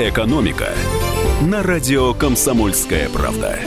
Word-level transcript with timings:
«Экономика» 0.00 0.68
на 1.42 1.60
радио 1.64 2.14
«Комсомольская 2.14 3.08
правда». 3.08 3.58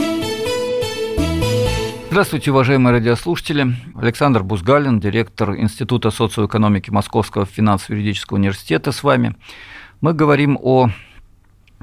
Здравствуйте, 2.09 2.51
уважаемые 2.51 2.93
радиослушатели. 2.93 3.75
Александр 3.95 4.41
Бузгалин, 4.41 5.01
директор 5.01 5.57
Института 5.57 6.09
социоэкономики 6.09 6.89
Московского 6.89 7.45
финансово-юридического 7.45 8.37
университета 8.37 8.93
с 8.93 9.03
вами. 9.03 9.35
Мы 9.99 10.13
говорим 10.13 10.57
о 10.61 10.91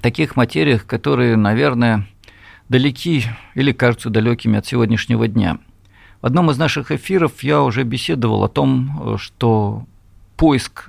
таких 0.01 0.35
материях, 0.35 0.87
которые, 0.87 1.37
наверное, 1.37 2.07
далеки 2.71 3.25
или 3.55 3.73
кажутся 3.73 4.09
далекими 4.09 4.59
от 4.59 4.65
сегодняшнего 4.65 5.29
дня. 5.29 5.59
В 6.23 6.27
одном 6.27 6.51
из 6.51 6.57
наших 6.57 6.91
эфиров 6.91 7.43
я 7.43 7.61
уже 7.61 7.83
беседовал 7.83 8.45
о 8.45 8.49
том, 8.49 9.19
что 9.19 9.85
поиск 10.39 10.89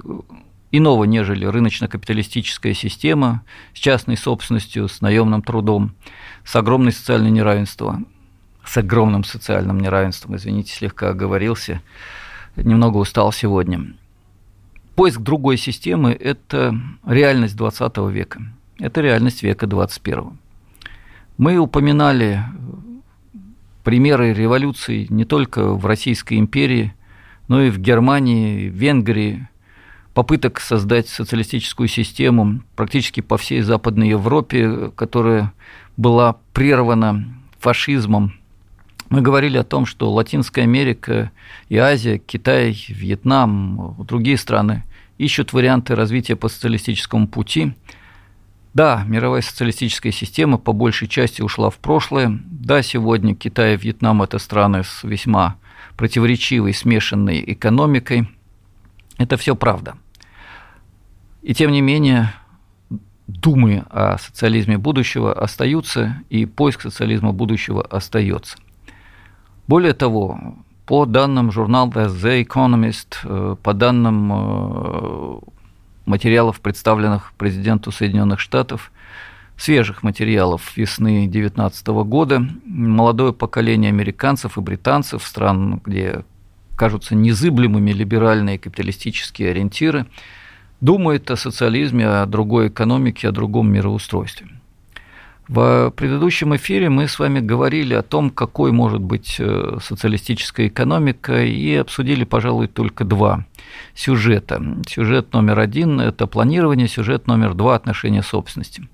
иного, 0.71 1.03
нежели 1.05 1.45
рыночно-капиталистическая 1.45 2.73
система 2.73 3.43
с 3.73 3.79
частной 3.79 4.17
собственностью, 4.17 4.87
с 4.87 5.01
наемным 5.01 5.41
трудом, 5.41 5.93
с 6.43 6.55
огромным 6.55 6.91
социальным 6.91 7.33
неравенством, 7.33 8.07
с 8.65 8.77
огромным 8.77 9.23
социальным 9.23 9.79
неравенством, 9.79 10.35
извините, 10.35 10.73
слегка 10.73 11.09
оговорился, 11.09 11.81
немного 12.55 12.97
устал 12.97 13.31
сегодня. 13.31 13.93
Поиск 14.95 15.21
другой 15.21 15.57
системы– 15.57 16.11
это 16.19 16.77
реальность 17.05 17.55
20 17.55 17.97
века, 18.09 18.41
это 18.79 19.01
реальность 19.01 19.43
века 19.43 19.65
21. 19.65 20.37
Мы 21.37 21.57
упоминали 21.57 22.43
примеры 23.83 24.33
революций 24.33 25.07
не 25.09 25.23
только 25.23 25.73
в 25.73 25.85
Российской 25.85 26.37
империи, 26.37 26.93
но 27.47 27.61
и 27.61 27.69
в 27.69 27.79
Германии, 27.79 28.69
в 28.69 28.73
Венгрии, 28.73 29.47
попыток 30.13 30.59
создать 30.59 31.07
социалистическую 31.07 31.87
систему 31.87 32.61
практически 32.75 33.21
по 33.21 33.37
всей 33.37 33.61
Западной 33.61 34.09
Европе, 34.09 34.91
которая 34.95 35.53
была 35.97 36.37
прервана 36.53 37.25
фашизмом, 37.59 38.33
мы 39.09 39.21
говорили 39.21 39.57
о 39.57 39.63
том, 39.63 39.85
что 39.87 40.11
Латинская 40.11 40.61
Америка 40.61 41.31
и 41.67 41.77
Азия, 41.77 42.19
Китай, 42.19 42.77
Вьетнам, 42.87 43.95
другие 43.97 44.37
страны 44.37 44.83
ищут 45.17 45.51
варианты 45.51 45.95
развития 45.95 46.35
по 46.35 46.47
социалистическому 46.47 47.27
пути. 47.27 47.73
Да, 48.75 49.03
мировая 49.07 49.41
социалистическая 49.41 50.11
система 50.11 50.59
по 50.59 50.73
большей 50.73 51.07
части 51.07 51.41
ушла 51.41 51.71
в 51.71 51.77
прошлое. 51.77 52.39
Да, 52.45 52.83
сегодня 52.83 53.33
Китай 53.35 53.73
и 53.73 53.77
Вьетнам– 53.77 54.21
это 54.23 54.37
страны 54.37 54.83
с 54.83 55.03
весьма 55.03 55.55
противоречивой, 55.97 56.75
смешанной 56.75 57.43
экономикой. 57.47 58.29
Это 59.17 59.37
все 59.37 59.55
правда. 59.55 59.95
И 61.41 61.53
тем 61.53 61.71
не 61.71 61.81
менее, 61.81 62.33
думы 63.27 63.85
о 63.89 64.17
социализме 64.17 64.77
будущего 64.77 65.33
остаются, 65.33 66.21
и 66.29 66.45
поиск 66.45 66.81
социализма 66.81 67.31
будущего 67.31 67.81
остается. 67.83 68.57
Более 69.67 69.93
того, 69.93 70.55
по 70.85 71.05
данным 71.05 71.51
журнала 71.51 71.87
The 71.89 72.43
Economist, 72.43 73.17
э, 73.23 73.55
по 73.61 73.73
данным 73.73 74.31
э, 74.33 75.39
материалов, 76.05 76.59
представленных 76.59 77.33
президенту 77.37 77.91
Соединенных 77.91 78.39
Штатов, 78.39 78.91
свежих 79.55 80.01
материалов 80.01 80.75
весны 80.75 81.27
2019 81.27 81.87
года, 81.87 82.43
молодое 82.65 83.33
поколение 83.33 83.89
американцев 83.89 84.57
и 84.57 84.61
британцев, 84.61 85.23
стран, 85.23 85.81
где 85.85 86.23
кажутся 86.75 87.13
незыблемыми 87.13 87.91
либеральные 87.91 88.57
капиталистические 88.57 89.51
ориентиры, 89.51 90.07
думает 90.81 91.31
о 91.31 91.35
социализме, 91.35 92.07
о 92.07 92.25
другой 92.25 92.67
экономике, 92.67 93.29
о 93.29 93.31
другом 93.31 93.71
мироустройстве– 93.71 94.47
в 95.49 95.91
предыдущем 95.95 96.55
эфире 96.57 96.89
мы 96.89 97.07
с 97.07 97.17
вами 97.17 97.39
говорили 97.39 97.95
о 97.95 98.03
том, 98.03 98.29
какой 98.29 98.71
может 98.71 99.01
быть 99.01 99.37
э, 99.39 99.79
социалистическая 99.81 100.67
экономика, 100.67 101.43
и 101.43 101.73
обсудили, 101.73 102.23
пожалуй, 102.23 102.67
только 102.67 103.03
два 103.03 103.45
сюжета. 103.95 104.63
Сюжет 104.87 105.33
номер 105.33 105.57
один– 105.57 105.99
это 106.01 106.27
планирование, 106.27 106.87
сюжет 106.87 107.25
номер 107.25 107.55
два– 107.55 107.73
отношения 107.77 108.21
собственности. 108.21 108.87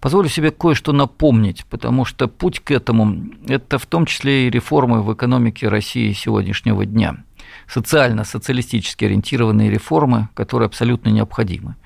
Позволю 0.00 0.30
себе 0.30 0.50
кое-что 0.50 0.92
напомнить, 0.92 1.66
потому 1.68 2.06
что 2.06 2.28
путь 2.28 2.60
к 2.60 2.70
этому– 2.70 3.26
это 3.46 3.76
в 3.76 3.84
том 3.84 4.06
числе 4.06 4.46
и 4.46 4.50
реформы 4.50 5.02
в 5.02 5.12
экономике 5.12 5.68
России 5.68 6.12
сегодняшнего 6.12 6.86
дня. 6.86 7.24
Социально-социалистически 7.72 9.04
ориентированные 9.04 9.70
реформы, 9.70 10.28
которые 10.34 10.66
абсолютно 10.66 11.10
необходимы. 11.10 11.76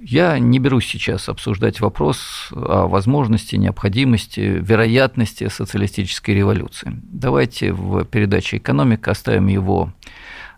Я 0.00 0.38
не 0.38 0.60
берусь 0.60 0.86
сейчас 0.86 1.28
обсуждать 1.28 1.80
вопрос 1.80 2.50
о 2.52 2.86
возможности, 2.86 3.56
необходимости, 3.56 4.40
вероятности 4.40 5.48
социалистической 5.48 6.36
революции. 6.36 6.92
Давайте 7.02 7.72
в 7.72 8.04
передаче 8.04 8.58
«Экономика» 8.58 9.10
оставим 9.10 9.48
его 9.48 9.92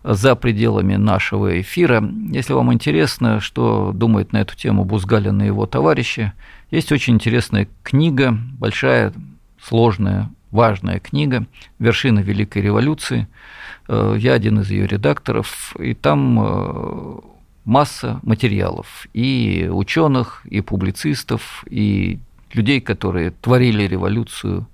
за 0.03 0.35
пределами 0.35 0.95
нашего 0.95 1.59
эфира. 1.59 2.07
Если 2.31 2.53
вам 2.53 2.71
интересно, 2.71 3.39
что 3.39 3.91
думает 3.91 4.33
на 4.33 4.41
эту 4.41 4.55
тему 4.55 4.85
Бузгалин 4.85 5.41
и 5.41 5.47
его 5.47 5.65
товарищи, 5.65 6.33
есть 6.69 6.91
очень 6.91 7.15
интересная 7.15 7.67
книга, 7.81 8.37
большая, 8.59 9.13
сложная, 9.59 10.29
важная 10.51 10.99
книга 10.99 11.47
«Вершина 11.79 12.19
Великой 12.19 12.61
революции». 12.61 13.27
Э, 13.91 14.15
я 14.17 14.33
один 14.33 14.61
из 14.61 14.71
ее 14.71 14.87
редакторов, 14.87 15.75
и 15.77 15.93
там 15.93 16.39
э, 16.39 17.19
масса 17.65 18.21
материалов 18.23 19.07
и 19.13 19.69
ученых, 19.69 20.45
и 20.45 20.61
публицистов, 20.61 21.65
и 21.69 22.19
людей, 22.53 22.79
которые 22.79 23.31
творили 23.31 23.83
революцию, 23.83 24.65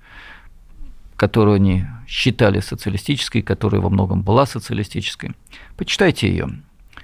которую 1.16 1.56
они 1.56 1.86
считали 2.08 2.60
социалистической, 2.60 3.42
которая 3.42 3.82
во 3.82 3.90
многом 3.90 4.22
была 4.22 4.46
социалистической. 4.46 5.32
Почитайте 5.78 6.30
ее. 6.30 6.50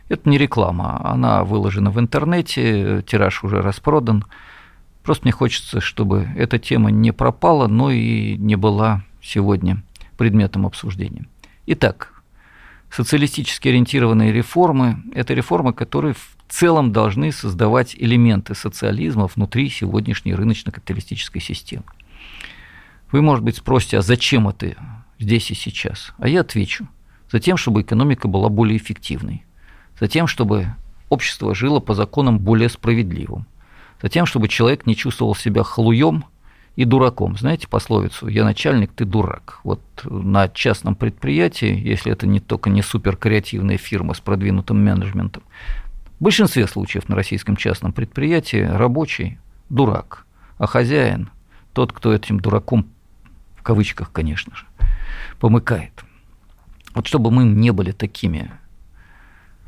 Это 0.08 0.30
не 0.30 0.38
реклама, 0.38 1.02
она 1.04 1.44
выложена 1.44 1.90
в 1.90 2.00
интернете, 2.00 3.04
тираж 3.08 3.44
уже 3.44 3.60
распродан. 3.62 4.24
Просто 5.02 5.26
мне 5.26 5.32
хочется, 5.32 5.82
чтобы 5.82 6.30
эта 6.36 6.60
тема 6.60 6.92
не 6.92 7.12
пропала, 7.12 7.68
но 7.68 7.90
и 7.90 8.38
не 8.38 8.56
была 8.56 9.02
сегодня 9.20 9.82
предметом 10.16 10.68
обсуждения. 10.68 11.26
Итак, 11.66 12.22
социалистически 12.90 13.70
ориентированные 13.70 14.34
реформы– 14.34 15.02
это 15.16 15.34
реформы, 15.34 15.74
которые 15.74 16.14
в 16.14 16.36
целом 16.50 16.92
должны 16.92 17.32
создавать 17.32 17.96
элементы 17.96 18.54
социализма 18.54 19.28
внутри 19.28 19.70
сегодняшней 19.70 20.36
рыночно-капиталистической 20.36 21.40
системы. 21.40 21.86
Вы, 23.12 23.22
может 23.22 23.46
быть, 23.46 23.58
спросите, 23.58 23.98
а 23.98 24.02
зачем 24.02 24.50
это 24.50 24.76
здесь 25.20 25.52
и 25.52 25.54
сейчас? 25.54 26.14
А 26.18 26.28
я 26.28 26.42
отвечу. 26.42 26.88
За 27.32 27.40
тем, 27.40 27.56
чтобы 27.56 27.82
экономика 27.82 28.28
была 28.28 28.50
более 28.50 28.78
эффективной. 28.78 29.46
За 30.00 30.08
тем, 30.08 30.28
чтобы 30.28 30.68
общество 31.10 31.56
жило 31.56 31.80
по 31.80 31.94
законам 31.94 32.40
более 32.40 32.70
справедливым. 32.70 33.48
За 34.02 34.10
тем, 34.10 34.26
чтобы 34.26 34.50
человек 34.50 34.86
не 34.86 34.98
чувствовал 34.98 35.34
себя 35.34 35.64
халуем 35.64 36.26
и 36.76 36.86
дураком. 36.86 37.38
Знаете 37.38 37.68
пословицу 37.68 38.28
«я 38.28 38.44
начальник, 38.44 38.92
ты 38.94 39.06
дурак». 39.06 39.60
Вот 39.64 39.82
на 40.04 40.48
частном 40.50 40.96
предприятии, 40.96 41.76
если 41.76 42.12
это 42.12 42.26
не 42.26 42.40
только 42.40 42.70
не 42.70 42.82
суперкреативная 42.82 43.78
фирма 43.78 44.14
с 44.14 44.20
продвинутым 44.20 44.84
менеджментом, 44.84 45.44
в 46.20 46.24
большинстве 46.24 46.68
случаев 46.68 47.10
на 47.10 47.16
российском 47.16 47.56
частном 47.56 47.92
предприятии 47.92 48.64
рабочий– 48.64 49.38
дурак, 49.70 50.26
а 50.58 50.68
хозяин– 50.68 51.30
тот, 51.74 51.92
кто 51.92 52.14
этим 52.14 52.40
дураком, 52.40 52.88
в 53.56 53.64
кавычках, 53.64 54.12
конечно 54.12 54.56
же, 54.56 54.66
помыкает. 55.40 56.04
Вот 56.94 57.08
чтобы 57.08 57.32
мы 57.32 57.44
не 57.44 57.72
были 57.72 57.92
такими 57.92 58.52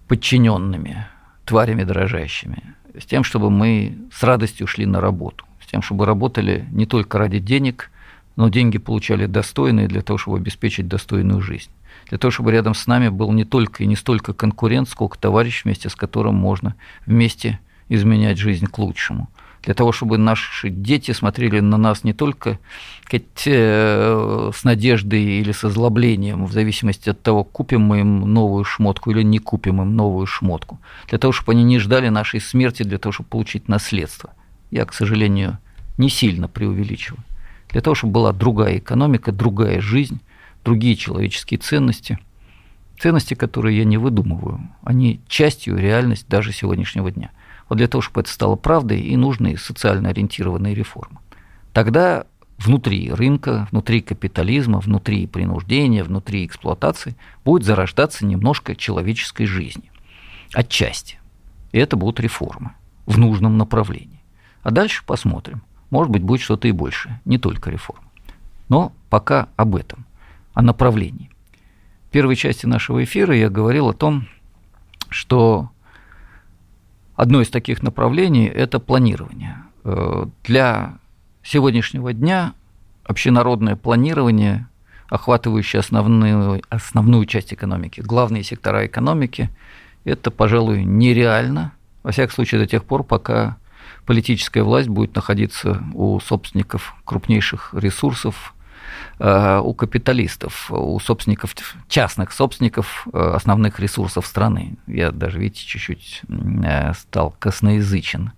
подчиненными, 0.08 1.08
тварями 1.46 1.84
дрожащими, 1.84 2.76
с 2.98 3.06
тем, 3.06 3.24
чтобы 3.24 3.50
мы 3.50 3.98
с 4.14 4.24
радостью 4.24 4.68
шли 4.68 4.86
на 4.86 5.02
работу 5.02 5.46
тем, 5.66 5.82
чтобы 5.82 6.06
работали 6.06 6.68
не 6.72 6.86
только 6.86 7.18
ради 7.18 7.40
денег, 7.40 7.92
но 8.36 8.50
деньги 8.50 8.78
получали 8.78 9.26
достойные 9.26 9.88
для 9.88 10.02
того, 10.02 10.18
чтобы 10.18 10.38
обеспечить 10.38 10.88
достойную 10.88 11.42
жизнь. 11.42 11.70
Для 12.10 12.18
того, 12.18 12.32
чтобы 12.32 12.52
рядом 12.52 12.76
с 12.76 12.88
нами 12.88 13.10
был 13.10 13.32
не 13.32 13.46
только 13.46 13.84
и 13.84 13.88
не 13.88 13.96
столько 13.96 14.34
конкурент, 14.34 14.90
сколько 14.90 15.18
товарищ, 15.18 15.64
вместе 15.64 15.90
с 15.90 15.96
которым 15.96 16.36
можно 16.36 16.76
вместе 17.06 17.60
изменять 17.90 18.38
жизнь 18.38 18.68
к 18.68 18.78
лучшему. 18.78 19.30
Для 19.64 19.74
того, 19.74 19.92
чтобы 19.92 20.20
наши 20.20 20.70
дети 20.70 21.12
смотрели 21.12 21.60
на 21.60 21.78
нас 21.78 22.04
не 22.04 22.14
только 22.14 22.60
э, 23.12 24.52
с 24.54 24.64
надеждой 24.64 25.24
или 25.24 25.52
с 25.52 25.64
озлоблением, 25.64 26.46
в 26.46 26.52
зависимости 26.52 27.10
от 27.10 27.24
того, 27.24 27.44
купим 27.44 27.82
мы 27.82 28.02
им 28.02 28.32
новую 28.32 28.64
шмотку 28.64 29.10
или 29.10 29.24
не 29.24 29.40
купим 29.40 29.82
им 29.82 29.96
новую 29.96 30.28
шмотку. 30.28 30.80
Для 31.10 31.18
того, 31.18 31.32
чтобы 31.32 31.54
они 31.54 31.64
не 31.64 31.80
ждали 31.80 32.10
нашей 32.10 32.42
смерти, 32.42 32.84
для 32.84 33.00
того, 33.00 33.14
чтобы 33.14 33.30
получить 33.30 33.68
наследство– 33.68 34.34
я, 34.72 34.86
к 34.86 34.94
сожалению, 34.94 35.58
не 35.98 36.10
сильно 36.10 36.48
преувеличиваю, 36.48 37.24
для 37.70 37.82
того, 37.82 37.96
чтобы 37.96 38.14
была 38.14 38.34
другая 38.34 38.78
экономика, 38.78 39.32
другая 39.32 39.82
жизнь, 39.82 40.22
другие 40.64 40.96
человеческие 40.96 41.60
ценности, 41.60 42.20
ценности, 43.00 43.34
которые 43.34 43.78
я 43.78 43.84
не 43.84 43.98
выдумываю, 43.98 44.62
они 44.84 45.22
частью 45.28 45.78
реальности 45.78 46.26
даже 46.30 46.54
сегодняшнего 46.54 47.12
дня. 47.12 47.32
Вот 47.68 47.78
для 47.78 47.88
того, 47.88 48.02
чтобы 48.02 48.22
это 48.22 48.30
стало 48.30 48.56
правдой, 48.56 49.02
и 49.02 49.16
нужны 49.18 49.58
социально 49.58 50.10
ориентированные 50.10 50.76
реформы. 50.76 51.20
Тогда 51.74 52.26
внутри 52.58 53.12
рынка, 53.12 53.68
внутри 53.72 54.02
капитализма, 54.02 54.80
внутри 54.80 55.28
принуждения, 55.28 56.04
внутри 56.04 56.46
эксплуатации 56.46 57.16
будет 57.44 57.64
зарождаться 57.64 58.26
немножко 58.26 58.76
человеческой 58.76 59.46
жизни. 59.46 59.92
Отчасти. 60.54 61.20
И 61.72 61.80
это 61.80 61.98
будут 61.98 62.20
реформы 62.20 62.72
в 63.06 63.18
нужном 63.18 63.58
направлении. 63.58 64.15
А 64.66 64.72
дальше 64.72 65.04
посмотрим. 65.06 65.62
Может 65.92 66.12
быть, 66.12 66.24
будет 66.24 66.42
что-то 66.42 66.68
и 66.68 66.72
больше, 66.72 67.20
не 67.24 67.38
только 67.38 67.70
реформы. 67.70 68.02
Но 68.68 68.94
пока 69.12 69.48
об 69.58 69.76
этом, 69.76 70.06
о 70.56 70.64
направлении. 70.64 71.30
В 72.08 72.12
первой 72.12 72.36
части 72.36 72.66
нашего 72.66 73.04
эфира 73.04 73.36
я 73.36 73.52
говорил 73.52 73.90
о 73.90 73.94
том, 73.94 74.28
что 75.10 75.70
одно 77.16 77.42
из 77.42 77.50
таких 77.50 77.84
направлений– 77.84 78.46
это 78.48 78.80
планирование. 78.80 79.58
Э, 79.84 80.26
для 80.44 80.98
сегодняшнего 81.44 82.12
дня 82.12 82.54
общенародное 83.04 83.76
планирование, 83.76 84.68
охватывающее 85.10 85.80
основную, 85.80 86.64
основную 86.70 87.28
часть 87.28 87.54
экономики, 87.54 88.02
главные 88.02 88.42
сектора 88.42 88.88
экономики, 88.88 89.52
это, 90.06 90.32
пожалуй, 90.32 90.84
нереально, 90.84 91.74
во 92.02 92.12
всяком 92.12 92.34
случае, 92.34 92.62
до 92.62 92.66
тех 92.66 92.84
пор, 92.84 93.04
пока 93.04 93.58
политическая 94.06 94.64
власть 94.64 94.88
будет 94.88 95.16
находиться 95.16 95.84
у 95.94 96.20
собственников 96.20 96.96
крупнейших 97.06 97.74
ресурсов, 97.74 98.54
э, 99.20 99.60
у 99.64 99.74
капиталистов, 99.74 100.72
у 100.72 101.00
собственников, 101.00 101.56
частных 101.88 102.32
собственников 102.32 103.08
э, 103.12 103.18
основных 103.18 103.80
ресурсов 103.80 104.26
страны. 104.26 104.78
Я 104.88 105.12
даже, 105.12 105.40
видите, 105.40 105.66
чуть-чуть 105.66 106.22
э, 106.28 106.94
стал 106.94 107.36
косноязычен 107.40 108.32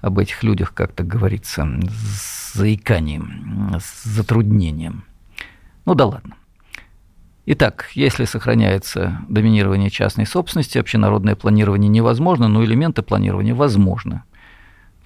об 0.00 0.18
этих 0.18 0.42
людях, 0.42 0.72
как 0.74 0.92
то 0.92 1.04
говорится, 1.04 1.68
с 1.88 2.54
заиканием, 2.54 3.76
с 3.78 4.04
затруднением. 4.04 5.04
Ну 5.84 5.94
да 5.94 6.06
ладно. 6.06 6.36
Итак, 7.46 7.90
если 7.94 8.26
сохраняется 8.26 9.22
доминирование 9.28 9.90
частной 9.90 10.26
собственности, 10.26 10.78
общенародное 10.78 11.34
планирование 11.34 11.88
невозможно, 11.88 12.48
но 12.48 12.62
элементы 12.64 13.02
планирования 13.02 13.54
возможны. 13.54 14.22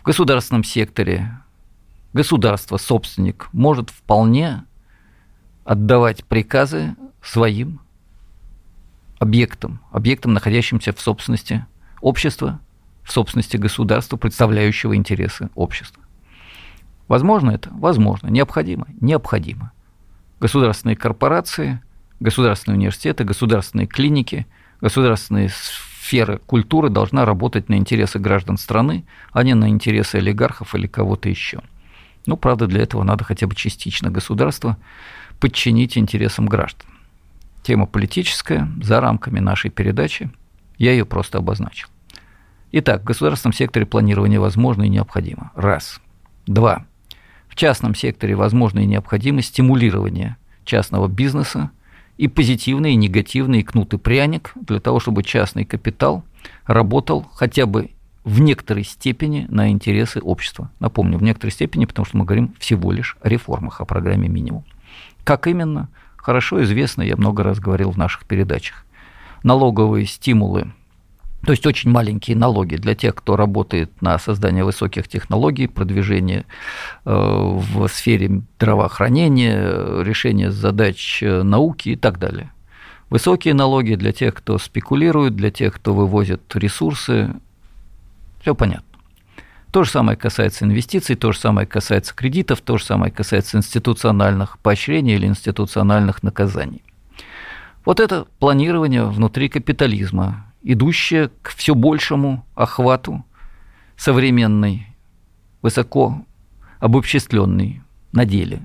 В 0.04 0.06
государственном 0.06 0.64
секторе 0.64 1.30
государство, 2.12 2.76
собственник, 2.76 3.48
может 3.54 3.88
вполне 3.88 4.64
отдавать 5.64 6.26
приказы 6.26 6.94
своим 7.22 7.80
объектам, 9.18 9.80
объектам, 9.92 10.34
находящимся 10.34 10.92
в 10.92 11.00
собственности 11.00 11.64
общества, 12.02 12.60
в 13.02 13.12
собственности 13.12 13.56
государства, 13.56 14.18
представляющего 14.18 14.94
интересы 14.94 15.48
общества. 15.54 16.02
Возможно 17.08 17.52
это? 17.52 17.70
Возможно. 17.72 18.28
Необходимо? 18.28 18.86
Необходимо. 19.00 19.72
Государственные 20.38 20.96
корпорации– 20.96 21.80
государственные 22.20 22.76
университеты, 22.76 23.24
государственные 23.24 23.86
клиники, 23.86 24.46
государственные 24.82 25.48
сферы 26.04 26.38
культуры 26.46 26.90
должна 26.90 27.24
работать 27.24 27.70
на 27.70 27.76
интересы 27.76 28.18
граждан 28.18 28.58
страны, 28.58 29.04
а 29.32 29.42
не 29.42 29.54
на 29.54 29.70
интересы 29.70 30.16
олигархов 30.16 30.74
или 30.74 30.86
кого-то 30.86 31.30
еще. 31.30 31.60
Ну, 32.26 32.36
правда, 32.36 32.66
для 32.66 32.82
этого 32.82 33.04
надо 33.04 33.24
хотя 33.24 33.46
бы 33.46 33.54
частично 33.54 34.10
государство 34.10 34.76
подчинить 35.40 35.96
интересам 35.96 36.46
граждан. 36.46 36.86
Тема 37.62 37.86
политическая, 37.86 38.68
за 38.82 39.00
рамками 39.00 39.40
нашей 39.40 39.70
передачи, 39.70 40.30
я 40.76 40.92
ее 40.92 41.06
просто 41.06 41.38
обозначил. 41.38 41.88
Итак, 42.72 43.00
в 43.00 43.04
государственном 43.04 43.54
секторе 43.54 43.86
планирование 43.86 44.40
возможно 44.40 44.82
и 44.82 44.90
необходимо. 44.90 45.52
Раз. 45.54 46.00
Два. 46.46 46.84
В 47.48 47.56
частном 47.56 47.94
секторе 47.94 48.34
возможно 48.34 48.80
и 48.80 48.86
необходимо 48.86 49.40
стимулирование 49.40 50.36
частного 50.66 51.08
бизнеса 51.08 51.70
и 52.16 52.28
позитивный, 52.28 52.93
и 52.93 52.96
негативный, 52.96 53.61
и 53.61 53.62
кнут 53.62 53.94
и 53.94 53.99
пряник 53.99 54.52
для 54.55 54.81
того, 54.81 55.00
чтобы 55.00 55.22
частный 55.22 55.64
капитал 55.64 56.25
работал 56.66 57.26
хотя 57.34 57.66
бы 57.66 57.90
в 58.25 58.40
некоторой 58.40 58.84
степени 58.84 59.46
на 59.49 59.70
интересы 59.70 60.20
общества. 60.20 60.70
Напомню, 60.81 61.19
в 61.19 61.22
некоторой 61.22 61.52
степени, 61.52 61.84
потому 61.84 62.06
что 62.06 62.16
мы 62.16 62.25
говорим 62.25 62.55
всего 62.58 62.90
лишь 62.93 63.16
о 63.20 63.28
реформах, 63.28 63.81
о 63.81 63.84
программе 63.84 64.28
минимум. 64.28 64.64
Как 65.25 65.46
именно? 65.46 65.88
Хорошо 66.16 66.62
известно, 66.62 67.02
я 67.02 67.16
много 67.16 67.43
раз 67.43 67.61
говорил 67.61 67.90
в 67.90 67.99
наших 67.99 68.25
передачах. 68.25 68.87
Налоговые 69.43 70.06
стимулы 70.06 70.72
то 71.44 71.52
есть 71.52 71.67
очень 71.67 71.91
маленькие 71.91 72.37
налоги 72.37 72.76
для 72.76 72.94
тех, 72.94 73.14
кто 73.14 73.37
работает 73.37 73.91
на 74.02 74.19
создание 74.19 74.64
высоких 74.64 75.08
технологий, 75.08 75.67
продвижение 75.67 76.44
э, 77.05 77.11
в 77.14 77.88
сфере 77.88 78.43
здравоохранения, 78.56 80.02
решение 80.02 80.50
задач 80.50 81.23
э, 81.23 81.43
науки 81.43 81.91
и 81.91 81.96
так 81.96 82.19
далее. 82.19 82.50
Высокие 83.11 83.55
налоги 83.55 83.94
для 83.94 84.12
тех, 84.12 84.35
кто 84.35 84.58
спекулирует, 84.58 85.37
для 85.37 85.50
тех, 85.50 85.75
кто 85.75 85.94
вывозит 85.94 86.41
ресурсы. 86.56 87.35
Все 88.40 88.55
понятно. 88.55 88.85
То 89.70 89.82
же 89.82 89.90
самое 89.90 90.17
касается 90.17 90.64
инвестиций, 90.64 91.17
то 91.17 91.32
же 91.32 91.38
самое 91.38 91.67
касается 91.67 92.14
кредитов, 92.14 92.61
то 92.61 92.79
же 92.79 92.85
самое 92.85 93.11
касается 93.11 93.56
институциональных 93.56 94.58
поощрений 94.58 95.17
или 95.17 95.26
институциональных 95.26 96.23
наказаний. 96.23 96.82
Вот 97.85 98.00
это 98.00 98.26
планирование 98.38 99.05
внутри 99.05 99.49
капитализма, 99.49 100.53
идущая 100.64 101.31
к 101.43 101.50
все 101.50 101.75
большему 101.75 102.44
охвату 102.55 103.25
современной, 103.96 104.88
высоко 105.62 106.25
обобществленной 106.81 107.82
на 108.12 108.25
деле, 108.25 108.62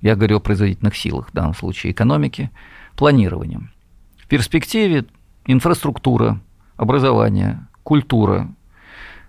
я 0.00 0.14
говорю 0.14 0.36
о 0.36 0.40
производительных 0.40 0.96
силах, 0.96 1.30
в 1.30 1.32
данном 1.32 1.54
случае 1.54 1.92
экономики, 1.92 2.50
планированием. 2.94 3.72
В 4.18 4.28
перспективе 4.28 5.06
инфраструктура, 5.46 6.40
образование, 6.76 7.66
культура 7.82 8.48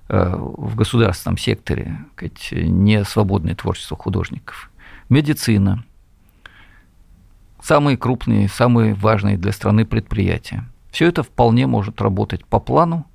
э, 0.09 0.35
в 0.37 0.75
государственном 0.75 1.37
секторе, 1.37 2.05
не 2.51 3.03
свободное 3.05 3.55
творчество 3.55 3.97
художников, 3.97 4.69
медицина, 5.07 5.83
самые 7.61 7.97
крупные, 7.97 8.49
самые 8.49 8.93
важные 8.93 9.37
для 9.37 9.53
страны 9.53 9.85
предприятия– 9.85 10.65
все 10.91 11.07
это 11.07 11.23
вполне 11.23 11.67
может 11.67 12.01
работать 12.01 12.45
по 12.45 12.59
плану, 12.59 13.05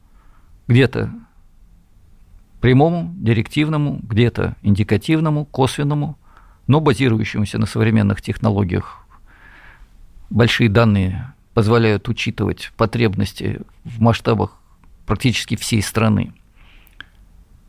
где-то 0.69 1.11
прямому, 2.61 3.13
директивному, 3.17 4.01
где-то 4.03 4.57
индикативному, 4.63 5.45
косвенному, 5.45 6.17
но 6.67 6.81
базирующемуся 6.81 7.59
на 7.59 7.67
современных 7.67 8.23
технологиях. 8.23 9.07
Большие 10.31 10.71
данные 10.71 11.35
позволяют 11.53 12.09
учитывать 12.09 12.73
потребности 12.77 13.61
в 13.85 14.01
масштабах 14.01 14.59
практически 15.07 15.57
всей 15.57 15.83
страны. 15.83 16.33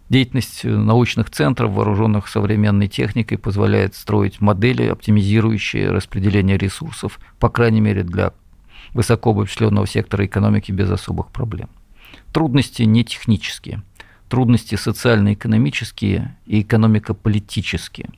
Деятельность 0.07 0.63
научных 0.63 1.31
центров, 1.31 1.71
вооруженных 1.71 2.27
современной 2.27 2.87
техникой, 2.87 3.37
позволяет 3.37 3.95
строить 3.95 4.39
модели, 4.39 4.87
оптимизирующие 4.87 5.89
распределение 5.89 6.57
ресурсов, 6.57 7.19
по 7.39 7.49
крайней 7.49 7.81
мере, 7.81 8.03
для 8.03 8.33
высоко 8.95 9.31
обобщенного 9.31 9.85
сектора 9.85 10.25
экономики 10.25 10.71
без 10.71 10.89
особых 10.89 11.27
проблем. 11.27 11.69
Трудности 12.31 12.83
не 12.83 13.03
технические, 13.03 13.83
трудности 14.29 14.75
социально-экономические 14.75 16.37
и 16.45 16.61
экономико-политические. 16.61 18.09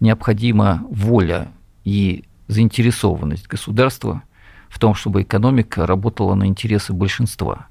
Необходима 0.00 0.82
воля 0.90 1.52
и 1.84 2.24
заинтересованность 2.48 3.46
государства 3.46 4.22
в 4.70 4.78
том, 4.78 4.94
чтобы 4.94 5.22
экономика 5.22 5.86
работала 5.86 6.34
на 6.34 6.46
интересы 6.46 6.94
большинства. 6.94 7.66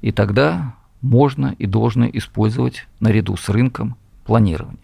И 0.00 0.12
тогда 0.12 0.76
можно 1.02 1.54
и 1.58 1.66
должно 1.66 2.08
использовать 2.08 2.86
наряду 3.00 3.36
с 3.36 3.50
рынком 3.50 3.96
планирование. 4.24 4.80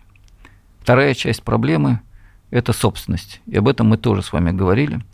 Вторая 0.81 1.15
часть 1.15 1.43
проблемы– 1.43 2.01
это 2.51 2.75
собственность. 2.75 3.41
И 3.47 3.57
об 3.57 3.67
этом 3.67 3.89
мы 3.89 3.97
тоже 3.97 4.21
с 4.23 4.31
вами 4.31 4.51
говорили– 4.51 5.01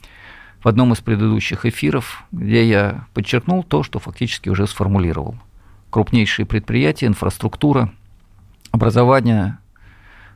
в 0.62 0.66
одном 0.66 0.92
из 0.92 0.98
предыдущих 0.98 1.66
эфиров, 1.66 2.24
где 2.32 2.68
я 2.68 3.06
подчеркнул 3.14 3.62
то, 3.62 3.82
что 3.82 3.98
фактически 3.98 4.48
уже 4.48 4.66
сформулировал. 4.66 5.36
Крупнейшие 5.90 6.46
предприятия, 6.46 7.06
инфраструктура, 7.06 7.92
образование, 8.72 9.58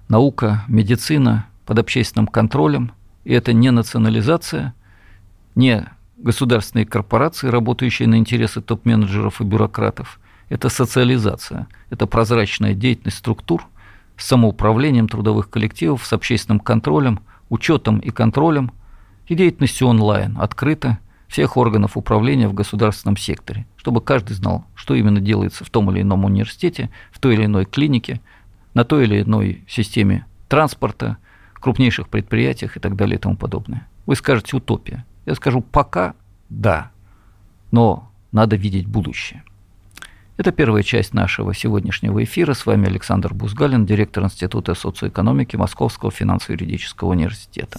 наука, 0.09 0.65
медицина 0.69 1.47
под 1.67 1.81
общественным 1.81 2.27
контролем. 2.27 2.93
И 3.25 3.33
это 3.33 3.53
не 3.53 3.71
национализация, 3.71 4.75
не 5.55 5.87
государственные 6.17 6.87
корпорации, 6.87 7.49
работающие 7.49 8.09
на 8.09 8.17
интересы 8.17 8.61
топ-менеджеров 8.61 9.41
и 9.41 9.45
бюрократов. 9.45 10.21
Это 10.49 10.69
социализация, 10.69 11.67
это 11.91 12.07
прозрачная 12.07 12.75
деятельность 12.75 13.19
структур 13.19 13.67
с 14.17 14.27
самоуправлением 14.27 15.09
трудовых 15.09 15.51
коллективов, 15.51 16.07
с 16.07 16.13
общественным 16.13 16.61
контролем, 16.61 17.21
учетом 17.49 17.99
и 17.99 18.11
контролем– 18.11 18.71
и 19.33 19.35
деятельностью 19.35 19.89
онлайн, 19.89 20.37
открыто, 20.39 20.99
всех 21.27 21.57
органов 21.57 21.97
управления 21.97 22.49
в 22.49 22.53
государственном 22.53 23.17
секторе, 23.17 23.67
чтобы 23.77 24.03
каждый 24.03 24.35
знал, 24.35 24.67
что 24.75 24.95
именно 24.95 25.21
делается 25.21 25.65
в 25.65 25.71
том 25.71 25.91
или 25.91 26.03
ином 26.03 26.27
университете, 26.27 26.91
в 27.11 27.19
той 27.19 27.35
или 27.35 27.47
иной 27.47 27.65
клинике, 27.65 28.21
на 28.75 28.85
той 28.85 29.05
или 29.05 29.23
иной 29.23 29.65
системе 29.67 30.27
транспорта, 30.49 31.17
крупнейших 31.55 32.09
предприятиях 32.09 32.77
и 32.77 32.81
так 32.81 32.97
далее 32.97 33.17
и 33.17 33.19
тому 33.19 33.37
подобное. 33.37 33.89
Вы 34.05 34.17
скажете 34.17 34.57
утопия. 34.57 35.07
Я 35.25 35.35
скажу 35.35 35.63
пока 35.63 36.15
да, 36.51 36.91
но 37.71 38.11
надо 38.31 38.57
видеть 38.57 38.87
будущее. 38.87 39.43
Это 40.37 40.53
первая 40.53 40.83
часть 40.83 41.15
нашего 41.15 41.55
сегодняшнего 41.55 42.23
эфира. 42.23 42.53
С 42.53 42.67
вами 42.67 42.89
Александр 42.89 43.33
Бузгалин, 43.33 43.87
директор 43.87 44.25
Института 44.25 44.75
социоэкономики 44.75 45.57
Московского 45.57 46.11
финансово-юридического 46.11 47.11
университета. 47.11 47.79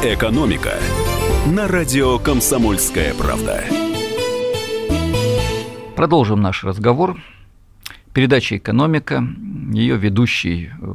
«Экономика» 0.00 0.74
на 1.48 1.66
радио 1.66 2.20
«Комсомольская 2.20 3.14
правда». 3.14 3.64
Продолжим 5.96 6.40
наш 6.40 6.62
разговор. 6.62 7.20
Передача 8.12 8.58
«Экономика». 8.58 9.26
Ее 9.72 9.96
ведущий 9.96 10.70
э, 10.70 10.94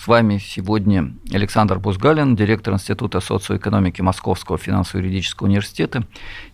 с 0.00 0.06
вами 0.06 0.38
сегодня 0.38 1.14
Александр 1.32 1.80
Бузгалин, 1.80 2.36
директор 2.36 2.74
Института 2.74 3.18
социоэкономики 3.18 4.02
Московского 4.02 4.56
финансово-юридического 4.56 5.48
университета. 5.48 6.06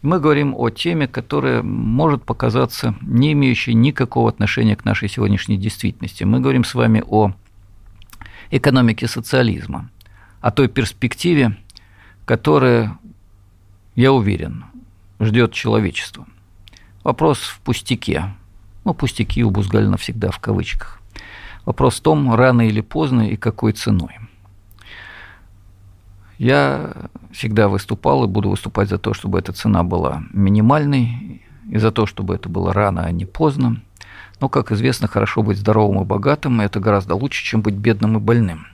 И 0.03 0.07
мы 0.07 0.21
говорим 0.21 0.55
о 0.57 0.71
теме, 0.71 1.07
которая 1.07 1.63
может 1.63 2.25
показаться 2.25 2.95
не 3.03 3.33
имеющей 3.33 3.75
никакого 3.75 4.31
отношения 4.31 4.75
к 4.75 4.87
нашей 4.87 5.11
сегодняшней 5.11 5.59
действительности. 5.59 6.25
Мы 6.25 6.41
говорим 6.41 6.65
с 6.65 6.73
вами 6.73 7.05
о 7.07 7.33
экономике 8.51 9.07
социализма, 9.07 9.91
о 10.41 10.51
той 10.51 10.69
перспективе, 10.69 11.59
которая, 12.31 12.97
я 13.97 14.13
уверен, 14.13 14.65
ждет 15.19 15.53
человечество. 15.53 16.29
Вопрос 17.03 17.41
в 17.41 17.59
пустяке. 17.59 18.37
Ну, 18.85 18.95
пустяки 18.95 19.43
у 19.43 19.51
Бузгалина 19.51 19.97
всегда 19.97 20.31
в 20.31 20.39
кавычках. 20.39 21.01
Вопрос 21.65 21.99
в 21.99 22.03
том, 22.03 22.33
рано 22.33 22.69
или 22.69 22.83
поздно 22.83 23.29
и 23.29 23.35
какой 23.35 23.73
ценой. 23.73 24.17
Я 26.39 26.93
всегда 27.33 27.67
выступал 27.67 28.23
и 28.23 28.29
буду 28.29 28.51
выступать 28.51 28.91
за 28.91 28.99
то, 28.99 29.13
чтобы 29.13 29.41
эта 29.41 29.53
цена 29.53 29.83
была 29.83 30.23
минимальной, 30.33 31.43
и 31.69 31.79
за 31.79 31.91
то, 31.91 32.07
чтобы 32.07 32.37
это 32.37 32.49
было 32.49 32.73
рано, 32.73 33.03
а 33.03 33.11
не 33.11 33.25
поздно. 33.25 33.83
Но, 34.41 34.49
как 34.49 34.71
известно, 34.71 35.09
хорошо 35.09 35.43
быть 35.43 35.59
здоровым 35.59 36.03
и 36.03 36.07
богатым, 36.07 36.61
это 36.61 36.79
гораздо 36.79 37.17
лучше, 37.17 37.45
чем 37.45 37.61
быть 37.61 37.75
бедным 37.75 38.19
и 38.19 38.21
больным. 38.21 38.69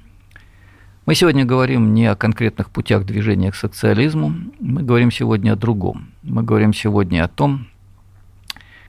Мы 1.06 1.14
сегодня 1.14 1.44
говорим 1.44 1.94
не 1.94 2.06
о 2.06 2.16
конкретных 2.16 2.68
путях 2.68 3.06
движения 3.06 3.52
к 3.52 3.54
социализму, 3.54 4.34
мы 4.58 4.82
говорим 4.82 5.12
сегодня 5.12 5.52
о 5.52 5.56
другом. 5.56 6.08
Мы 6.24 6.42
говорим 6.42 6.74
сегодня 6.74 7.22
о 7.22 7.28
том, 7.28 7.68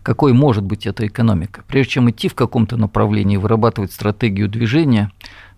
какой 0.02 0.34
может 0.34 0.64
быть 0.64 0.88
эта 0.88 1.06
экономика. 1.06 1.64
Прежде 1.68 1.92
чем 1.92 2.10
идти 2.10 2.28
в 2.28 2.34
каком-то 2.34 2.76
направлении, 2.76 3.38
вырабатывать 3.38 3.92
стратегию 3.92 4.50
движения, 4.50 5.12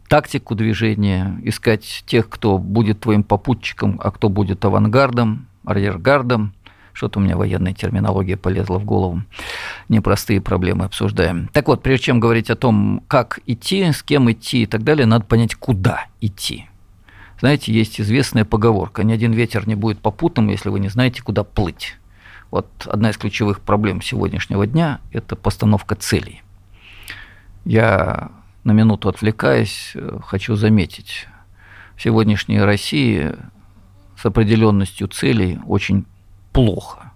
тактику 0.10 0.54
движения, 0.54 1.40
искать 1.44 2.04
тех, 2.06 2.28
кто 2.28 2.58
будет 2.58 3.00
твоим 3.00 3.24
попутчиком, 3.24 3.98
а 4.04 4.12
кто 4.12 4.28
будет 4.28 4.66
авангардом, 4.66 5.48
арьергардом, 5.64 6.52
что-то 6.94 7.20
у 7.20 7.22
меня 7.22 7.38
военная 7.38 7.74
терминология 7.74 8.38
полезла 8.38 8.78
в 8.78 8.86
голову. 8.86 9.24
Непростые 9.88 10.42
проблемы 10.42 10.86
обсуждаем. 10.86 11.50
Так 11.54 11.68
вот, 11.68 11.82
прежде 11.82 12.06
чем 12.06 12.20
говорить 12.20 12.50
о 12.50 12.56
том, 12.56 13.04
как 13.08 13.40
идти, 13.46 13.92
с 13.92 14.04
кем 14.04 14.32
идти 14.32 14.64
и 14.64 14.66
так 14.66 14.84
далее, 14.84 15.06
надо 15.06 15.26
понять, 15.26 15.56
куда 15.56 16.06
идти. 16.22 16.68
Знаете, 17.40 17.72
есть 17.72 18.02
известная 18.02 18.44
поговорка 18.44 19.04
«Ни 19.04 19.14
один 19.14 19.32
ветер 19.32 19.68
не 19.68 19.76
будет 19.76 20.00
попутным, 20.00 20.50
если 20.50 20.70
вы 20.70 20.80
не 20.80 20.90
знаете, 20.90 21.22
куда 21.24 21.44
плыть». 21.44 21.96
Вот 22.52 22.68
одна 22.86 23.12
из 23.12 23.18
ключевых 23.18 23.62
проблем 23.62 24.02
сегодняшнего 24.02 24.66
дня– 24.66 25.00
это 25.12 25.36
постановка 25.36 25.96
целей. 25.96 26.42
Я 27.64 28.32
на 28.64 28.72
минуту 28.72 29.08
отвлекаясь, 29.08 29.94
хочу 30.26 30.56
заметить, 30.56 31.28
в 31.96 32.02
сегодняшней 32.02 32.62
России 32.62 33.36
с 34.18 34.26
определенностью 34.26 35.08
целей 35.08 35.60
очень 35.68 36.06
плохо. 36.52 37.10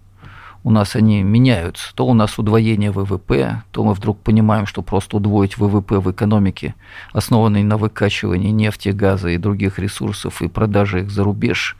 У 0.65 0.71
нас 0.71 0.95
они 0.95 1.23
меняются. 1.23 1.93
То 1.93 2.07
у 2.07 2.13
нас 2.13 2.39
удвоение 2.39 2.89
ВВП, 2.91 3.63
то 3.71 3.83
мы 3.83 3.93
вдруг 3.93 4.19
понимаем, 4.19 4.65
что 4.65 4.81
просто 4.81 5.17
удвоить 5.17 5.57
ВВП 5.57 5.99
в 5.99 6.09
экономике, 6.09 6.73
основанной 7.11 7.63
на 7.63 7.75
выкачивании 7.75 8.51
нефти, 8.51 8.89
газа 8.89 9.29
и 9.29 9.37
других 9.37 9.77
ресурсов 9.77 10.41
и 10.41 10.47
продаже 10.47 11.01
их 11.01 11.11
за 11.11 11.25
рубеж, 11.25 11.75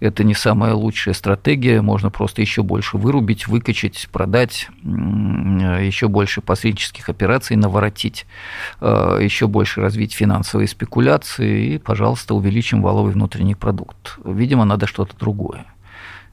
это 0.00 0.24
не 0.24 0.32
самая 0.32 0.72
лучшая 0.72 1.14
стратегия. 1.14 1.82
Можно 1.82 2.10
просто 2.10 2.40
еще 2.40 2.62
больше 2.62 2.96
вырубить, 2.96 3.48
выкачать, 3.48 4.08
продать, 4.10 4.68
еще 4.82 6.08
больше 6.08 6.40
посреднических 6.40 7.10
операций 7.10 7.56
наворотить, 7.56 8.26
э, 8.80 9.18
еще 9.20 9.46
больше 9.46 9.82
развить 9.82 10.14
финансовые 10.14 10.68
спекуляции 10.68 11.74
и, 11.74 11.78
пожалуйста, 11.78 12.34
увеличим 12.34 12.80
валовый 12.80 13.12
внутренний 13.12 13.54
продукт. 13.54 14.18
Видимо, 14.24 14.64
надо 14.64 14.86
что-то 14.86 15.14
другое. 15.18 15.66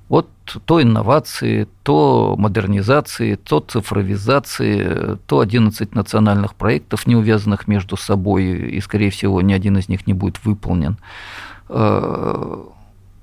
Вот 0.10 0.28
то 0.66 0.82
инновации, 0.82 1.68
то 1.84 2.36
модернизации, 2.38 3.36
то 3.36 3.60
цифровизации, 3.60 5.18
то 5.28 5.40
11 5.40 5.94
национальных 5.94 6.56
проектов, 6.56 7.06
не 7.06 7.16
увязанных 7.16 7.68
между 7.68 7.96
собой, 7.96 8.46
и, 8.46 8.82
скорее 8.82 9.12
всего, 9.12 9.42
ни 9.42 9.54
один 9.54 9.78
из 9.78 9.88
них 9.88 10.08
не 10.08 10.14
будет 10.14 10.44
выполнен. 10.44 10.98
Э, 11.70 12.64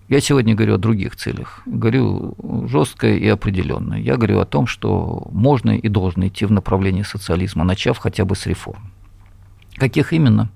я 0.08 0.20
сегодня 0.20 0.54
говорю 0.54 0.74
о 0.74 0.78
других 0.78 1.16
целях. 1.16 1.62
Говорю 1.66 2.36
жестко 2.68 3.08
и 3.08 3.26
определенно. 3.26 3.94
Я 3.94 4.16
говорю 4.16 4.38
о 4.38 4.44
том, 4.44 4.68
что 4.68 5.26
можно 5.32 5.76
и 5.76 5.88
должно 5.88 6.28
идти 6.28 6.46
в 6.46 6.52
направлении 6.52 7.02
социализма, 7.02 7.64
начав 7.64 7.98
хотя 7.98 8.24
бы 8.24 8.36
с 8.36 8.46
реформ. 8.46 8.92
Каких 9.74 10.12
именно? 10.12 10.48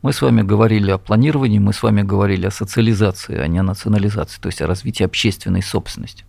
Мы 0.00 0.12
с 0.12 0.22
вами 0.22 0.42
говорили 0.42 0.92
о 0.92 0.98
планировании, 0.98 1.58
мы 1.58 1.72
с 1.72 1.82
вами 1.82 2.02
говорили 2.02 2.46
о 2.46 2.52
социализации, 2.52 3.36
а 3.36 3.48
не 3.48 3.58
о 3.58 3.64
национализации, 3.64 4.40
то 4.40 4.46
есть 4.46 4.62
о 4.62 4.68
развитии 4.68 5.02
общественной 5.02 5.62
собственности. 5.62 6.24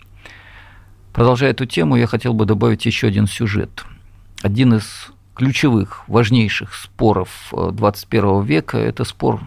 Продолжая 1.14 1.52
эту 1.52 1.68
тему, 1.68 1.96
я 1.96 2.08
хотел 2.08 2.34
бы 2.34 2.46
добавить 2.46 2.88
еще 2.88 3.08
один 3.08 3.28
сюжет. 3.28 3.86
Один 4.42 4.74
из 4.74 5.12
ключевых, 5.36 6.04
важнейших 6.08 6.74
споров 6.74 7.54
21 7.54 8.26
э, 8.26 8.44
века– 8.44 8.78
это 8.80 9.04
спор 9.04 9.42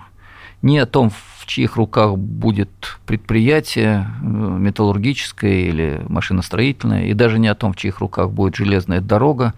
не 0.62 0.78
о 0.78 0.86
том, 0.86 1.10
в 1.10 1.46
чьих 1.46 1.74
руках 1.74 2.16
будет 2.16 2.70
предприятие 3.04 4.06
э, 4.06 4.24
металлургическое 4.24 5.62
или 5.64 6.00
машиностроительное, 6.08 7.06
и 7.06 7.14
даже 7.14 7.40
не 7.40 7.48
о 7.48 7.56
том, 7.56 7.72
в 7.72 7.76
чьих 7.76 7.98
руках 7.98 8.30
будет 8.30 8.54
железная 8.54 9.00
дорога 9.00 9.54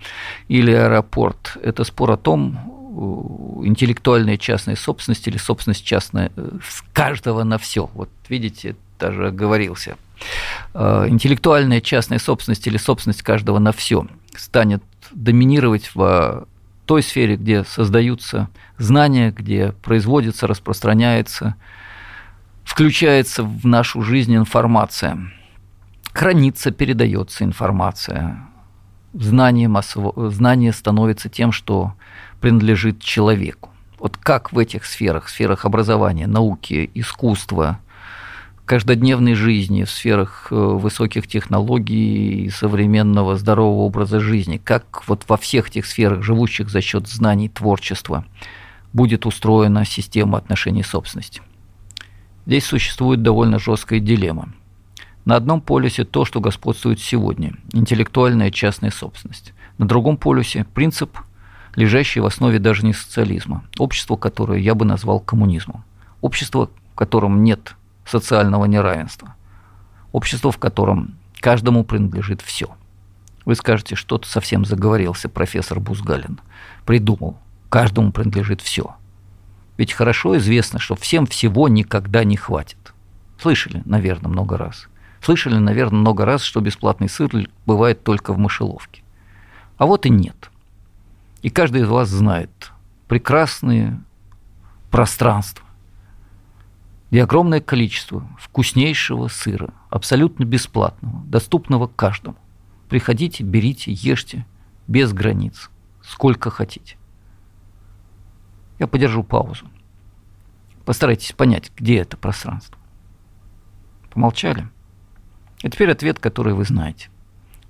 или 0.49 0.73
аэропорт. 0.73 1.59
Это 1.63 1.85
спор 1.85 2.13
о 2.13 2.17
том, 2.17 2.74
интеллектуальная 3.65 4.37
частная 4.37 4.77
собственность 4.77 5.27
или 5.27 5.37
собственность 5.37 5.85
частная 5.85 6.31
э, 6.37 6.59
с 6.63 6.83
каждого 6.93 7.43
на 7.43 7.59
все. 7.59 7.91
Вот 7.95 8.09
видите, 8.29 8.77
даже 8.99 9.29
оговорился. 9.29 9.97
Э, 10.75 11.07
интеллектуальная 11.09 11.81
частная 11.81 12.19
собственность 12.19 12.67
или 12.67 12.77
собственность 12.77 13.23
каждого 13.23 13.59
на 13.59 13.73
все 13.73 14.07
станет 14.37 14.83
доминировать 15.13 15.91
в 15.95 16.47
той 16.87 17.03
сфере, 17.03 17.37
где 17.37 17.65
создаются 17.65 18.49
знания, 18.79 19.31
где 19.31 19.73
производится, 19.83 20.47
распространяется, 20.47 21.55
включается 22.65 23.43
в 23.43 23.67
нашу 23.67 24.03
жизнь 24.03 24.37
информация, 24.37 25.19
хранится, 26.13 26.71
передается 26.71 27.45
информация. 27.45 28.49
Знание, 29.15 29.69
массово, 29.69 30.31
знание 30.31 30.73
становится 30.73 31.29
тем, 31.29 31.53
что 31.53 31.95
принадлежит 32.45 33.01
человеку. 33.01 33.71
Вот 33.99 34.19
как 34.19 34.53
в 34.53 34.59
этих 34.59 34.85
сферах, 34.85 35.31
сферах 35.31 35.65
образования, 35.65 36.27
науки, 36.27 36.91
искусства, 36.93 37.79
каждодневной 38.67 39.33
жизни, 39.33 39.85
в 39.85 39.91
сферах 39.91 40.49
э, 40.51 40.55
высоких 40.55 41.27
технологий 41.27 42.45
и 42.45 42.51
современного 42.51 43.37
здорового 43.39 43.85
образа 43.85 44.21
жизни, 44.21 44.61
как 44.63 45.09
вот 45.09 45.25
во 45.27 45.39
всех 45.39 45.69
этих 45.69 45.87
сферах, 45.87 46.23
живущих 46.23 46.69
за 46.69 46.83
счет 46.83 47.09
знаний, 47.09 47.49
творчества, 47.49 48.27
будет 48.93 49.25
устроена 49.25 49.87
система 49.87 50.37
отношений 50.37 50.83
собственности. 50.83 51.41
Здесь 52.45 52.67
существует 52.67 53.23
довольно 53.23 53.59
жесткая 53.59 54.01
дилемма. 54.01 54.53
На 55.25 55.37
одном 55.37 55.63
полюсе 55.63 56.05
то, 56.05 56.27
что 56.27 56.41
господствует 56.41 57.01
сегодня– 57.01 57.55
интеллектуальная 57.73 58.51
частная 58.51 58.91
собственность. 58.91 59.55
На 59.79 59.89
другом 59.89 60.19
полюсе– 60.19 60.67
принцип, 60.75 61.17
лежащий 61.77 62.21
в 62.21 62.27
основе 62.27 62.59
даже 62.59 62.85
не 62.85 62.93
социализма, 62.93 63.65
общество, 63.79 64.17
которое 64.17 64.61
я 64.61 64.75
бы 64.75 64.85
назвал 64.85 65.21
коммунизмом. 65.21 65.85
Общество, 66.21 66.71
в 66.93 66.95
котором 66.97 67.43
нет 67.43 67.77
социального 68.07 68.65
неравенства. 68.67 69.35
Общество, 70.13 70.53
в 70.53 70.59
котором 70.59 71.17
каждому 71.41 71.85
принадлежит 71.85 72.41
все. 72.41 72.69
Вы 73.45 73.55
скажете, 73.55 73.95
что-то 73.95 74.29
совсем 74.29 74.65
заговорился 74.65 75.29
профессор 75.29 75.81
Бузгалин. 75.81 76.41
Придумал. 76.87 77.37
Каждому 77.69 78.13
принадлежит 78.13 78.61
все. 78.61 78.95
Ведь 79.77 79.93
хорошо 79.93 80.37
известно, 80.39 80.79
что 80.79 80.95
всем 80.95 81.27
всего 81.27 81.69
никогда 81.69 82.25
не 82.25 82.37
хватит. 82.37 82.95
Слышали, 83.41 83.83
наверное, 83.85 84.31
много 84.31 84.57
раз. 84.57 84.87
Слышали, 85.21 85.57
наверное, 85.57 85.99
много 85.99 86.25
раз, 86.25 86.43
что 86.43 86.61
бесплатный 86.61 87.09
сыр 87.09 87.31
бывает 87.67 88.05
только 88.05 88.33
в 88.33 88.39
мышеловке. 88.39 89.03
А 89.77 89.87
вот 89.87 90.07
и 90.07 90.11
нет. 90.11 90.51
И 91.45 91.51
каждый 91.51 91.83
из 91.83 91.89
вас 91.89 92.09
знает 92.09 92.73
прекрасные 93.07 94.03
пространства, 94.91 95.67
где 97.11 97.23
огромное 97.23 97.61
количество 97.61 98.27
вкуснейшего 98.39 99.29
сыра, 99.29 99.75
абсолютно 99.91 100.45
бесплатного, 100.45 101.23
доступного 101.27 101.87
каждому. 101.87 102.39
Приходите, 102.89 103.45
берите, 103.45 103.93
ешьте, 103.93 104.47
без 104.87 105.13
границ, 105.13 105.69
сколько 106.03 106.49
хотите. 106.49 106.97
Я 108.79 108.87
подержу 108.87 109.23
паузу. 109.23 109.67
Постарайтесь 110.87 111.33
понять, 111.33 111.71
где 111.77 111.99
это 111.99 112.17
пространство. 112.17 112.79
Помолчали? 114.09 114.67
И 115.63 115.69
теперь 115.69 115.91
ответ, 115.91 116.21
который 116.21 116.55
вы 116.55 116.65
знаете. 116.65 117.11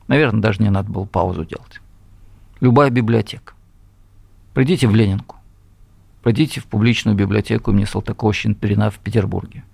Наверное, 0.07 0.41
даже 0.43 0.63
не 0.63 0.71
надо 0.71 0.93
было 0.93 1.07
паузу 1.07 1.45
делать. 1.45 1.81
Любая 2.61 2.91
библиотека. 2.91 3.54
Придите 4.55 4.87
в 4.87 4.95
Ленинку. 4.95 5.37
Пройдите 6.23 6.61
в 6.61 6.67
публичную 6.67 7.17
библиотеку 7.17 7.73
имени 7.73 7.85
Салтыкова-Щедрина 7.85 8.91
в 8.91 8.99
Петербурге. 8.99 9.65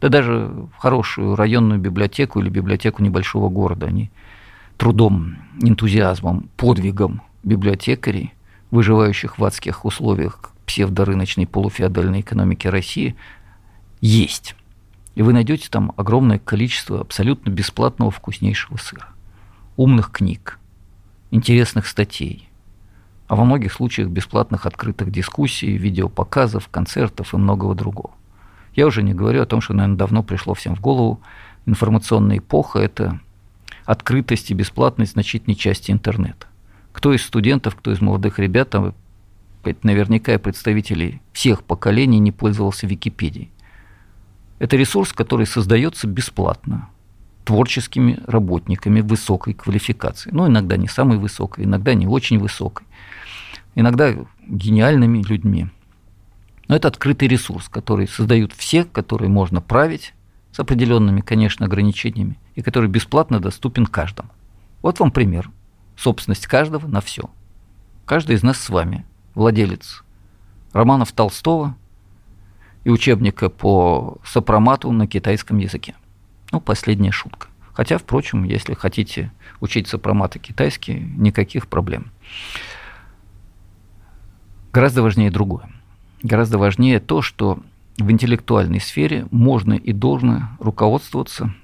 Да 0.00 0.08
даже 0.08 0.52
в 0.72 0.76
хорошую 0.76 1.34
районную 1.34 1.80
библиотеку 1.80 2.40
или 2.40 2.50
библиотеку 2.50 3.02
небольшого 3.02 3.48
города. 3.48 3.86
Они 3.86 4.10
трудом, 4.76 5.36
энтузиазмом, 5.60 6.50
подвигом 6.56 7.22
библиотекарей, 7.42 8.34
выживающих 8.70 9.38
в 9.38 9.44
адских 9.44 9.84
условиях 9.86 10.52
псевдорыночной 10.66 11.46
полуфеодальной 11.46 12.20
экономики 12.20 12.66
России, 12.66 13.16
есть. 14.00 14.54
И 15.14 15.22
вы 15.22 15.32
найдете 15.32 15.68
там 15.70 15.92
огромное 15.96 16.38
количество 16.38 17.00
абсолютно 17.00 17.48
бесплатного 17.48 18.10
вкуснейшего 18.10 18.76
сыра, 18.76 19.08
умных 19.76 20.10
книг, 20.10 20.58
интересных 21.30 21.86
статей, 21.86 22.45
а 23.28 23.36
во 23.36 23.44
многих 23.44 23.72
случаях 23.72 24.08
бесплатных 24.08 24.66
открытых 24.66 25.10
дискуссий, 25.10 25.76
видеопоказов, 25.76 26.68
концертов 26.68 27.34
и 27.34 27.36
многого 27.36 27.74
другого. 27.74 28.10
Я 28.74 28.86
уже 28.86 29.02
не 29.02 29.14
говорю 29.14 29.42
о 29.42 29.46
том, 29.46 29.60
что, 29.60 29.72
наверное, 29.72 29.96
давно 29.96 30.22
пришло 30.22 30.54
всем 30.54 30.76
в 30.76 30.80
голову, 30.80 31.20
информационная 31.64 32.38
эпоха– 32.38 32.78
это 32.80 33.20
открытость 33.84 34.50
и 34.50 34.54
бесплатность 34.54 35.12
значительной 35.12 35.56
части 35.56 35.90
интернета. 35.90 36.46
Кто 36.92 37.12
из 37.12 37.22
студентов, 37.22 37.76
кто 37.76 37.92
из 37.92 38.00
молодых 38.00 38.38
ребят, 38.38 38.70
там, 38.70 38.94
наверняка 39.82 40.34
и 40.34 40.38
представителей 40.38 41.20
всех 41.32 41.62
поколений 41.64 42.18
не 42.18 42.32
пользовался 42.32 42.86
Википедией. 42.86 43.50
Это 44.58 44.76
ресурс, 44.76 45.12
который 45.12 45.46
создается 45.46 46.06
бесплатно 46.06 46.88
творческими 47.46 48.20
работниками 48.26 49.00
высокой 49.00 49.54
квалификации. 49.54 50.30
Ну, 50.32 50.46
иногда 50.46 50.76
не 50.76 50.88
самой 50.88 51.16
высокой, 51.16 51.64
иногда 51.64 51.94
не 51.94 52.06
очень 52.06 52.38
высокой, 52.38 52.86
иногда 53.74 54.14
гениальными 54.46 55.22
людьми. 55.22 55.68
Но 56.68 56.76
это 56.76 56.88
открытый 56.88 57.28
ресурс, 57.28 57.68
который 57.68 58.06
создают 58.06 58.52
все, 58.52 58.84
которые 58.84 59.30
можно 59.30 59.60
править 59.60 60.12
с 60.52 60.60
определенными, 60.60 61.20
конечно, 61.20 61.66
ограничениями, 61.66 62.38
и 62.54 62.62
который 62.62 62.90
бесплатно 62.90 63.40
доступен 63.40 63.86
каждому. 63.86 64.28
Вот 64.82 65.00
вам 65.00 65.10
пример. 65.10 65.50
Собственность 65.96 66.46
каждого 66.46 66.86
на 66.86 67.00
все. 67.00 67.30
Каждый 68.04 68.36
из 68.36 68.42
нас 68.42 68.60
с 68.60 68.68
вами 68.68 69.06
владелец 69.34 70.02
романов 70.72 71.12
Толстого– 71.12 71.76
и 72.86 72.88
учебника 72.88 73.50
по 73.50 74.18
сопромату 74.24 74.92
на 74.92 75.08
китайском 75.08 75.58
языке. 75.58 75.96
Ну, 76.52 76.60
последняя 76.60 77.12
шутка. 77.12 77.48
Хотя, 77.72 77.98
впрочем, 77.98 78.44
если 78.44 78.74
хотите 78.74 79.32
учить 79.60 79.88
сопроматы 79.88 80.38
китайский, 80.38 80.94
никаких 81.16 81.68
проблем. 81.68 82.10
Гораздо 84.72 85.02
важнее 85.02 85.30
другое. 85.30 85.68
Гораздо 86.22 86.58
важнее 86.58 87.00
то, 87.00 87.22
что 87.22 87.60
в 87.98 88.10
интеллектуальной 88.10 88.80
сфере 88.80 89.26
можно 89.30 89.74
и 89.74 89.92
должно 89.92 90.50
руководствоваться, 90.58 91.54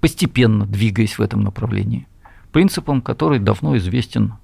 постепенно 0.00 0.66
двигаясь 0.66 1.18
в 1.18 1.22
этом 1.22 1.42
направлении, 1.42 2.06
принципом, 2.52 3.02
который 3.02 3.38
давно 3.38 3.76
известен 3.76 4.34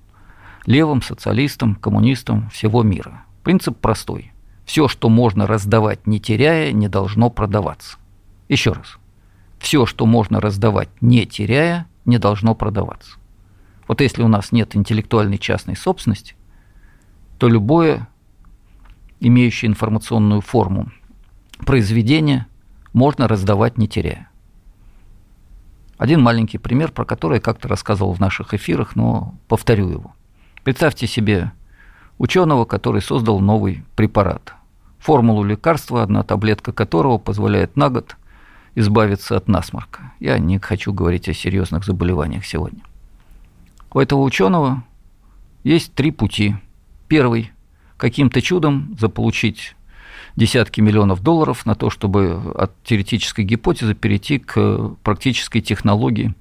левым 0.66 1.03
социалистам, 1.03 1.75
коммунистам 1.75 2.51
всего 2.51 2.83
мира. 2.83 3.25
Принцип 3.42 3.79
простой. 3.79 4.33
Все, 4.64 4.88
что 4.88 5.09
можно 5.09 5.47
раздавать, 5.47 6.07
не 6.07 6.20
теряя, 6.20 6.73
не 6.73 6.88
должно 6.88 7.31
продаваться. 7.31 7.99
Еще 8.49 8.73
раз. 8.73 8.99
Все, 9.64 9.87
что 9.87 10.05
можно 10.05 10.42
раздавать, 10.42 10.90
не 11.00 11.24
теряя, 11.24 11.87
не 12.05 12.18
должно 12.18 12.55
продаваться. 12.55 13.16
Вот 13.88 14.03
если 14.03 14.22
у 14.22 14.29
нас 14.29 14.53
нет 14.53 14.77
интеллектуальной 14.77 15.38
частной 15.38 15.74
собственности, 15.74 16.35
то 17.38 17.48
любое 17.48 18.07
имеющее 19.20 19.70
информационную 19.70 20.42
форму 20.42 20.92
произведение 21.64 22.44
можно 22.92 23.27
раздавать, 23.27 23.79
не 23.79 23.88
теряя. 23.88 24.29
Один 25.96 26.20
маленький 26.20 26.59
пример, 26.59 26.92
про 26.92 27.07
который 27.07 27.37
я 27.37 27.40
как-то 27.40 27.66
рассказывал 27.66 28.12
в 28.12 28.20
наших 28.20 28.53
эфирах, 28.53 28.96
но 28.96 29.35
повторю 29.48 29.88
его. 29.88 30.14
Представьте 30.62 31.07
себе 31.07 31.53
ученого, 32.18 32.66
который 32.66 33.00
создал 33.00 33.40
новый 33.40 33.83
препарат. 33.96 34.57
Формулу 34.98 35.42
лекарства, 35.42 36.03
одна 36.03 36.22
таблетка 36.22 36.72
которого 36.74 37.16
позволяет 37.16 37.77
на 37.77 37.88
год 37.88 38.18
избавиться 38.75 39.37
от 39.37 39.49
насморка. 39.49 40.13
Я 40.21 40.39
не 40.39 40.59
хочу 40.59 40.93
говорить 40.93 41.29
о 41.29 41.35
серьезных 41.35 41.85
заболеваниях 41.85 42.45
сегодня. 42.45 42.81
У 43.93 44.01
этого 44.01 44.23
ученого 44.23 44.83
есть 45.63 45.95
три 45.95 46.11
пути. 46.11 46.57
Первый– 47.09 47.53
каким-то 47.97 48.43
чудом 48.43 48.97
заполучить 48.99 49.77
десятки 50.37 50.81
миллионов 50.81 51.23
долларов 51.23 51.65
на 51.65 51.75
то, 51.75 51.91
чтобы 51.91 52.53
от 52.57 52.73
теоретической 52.83 53.45
гипотезы 53.45 53.95
перейти 53.95 54.39
к 54.39 54.97
практической 55.03 55.61
технологии, 55.61 56.35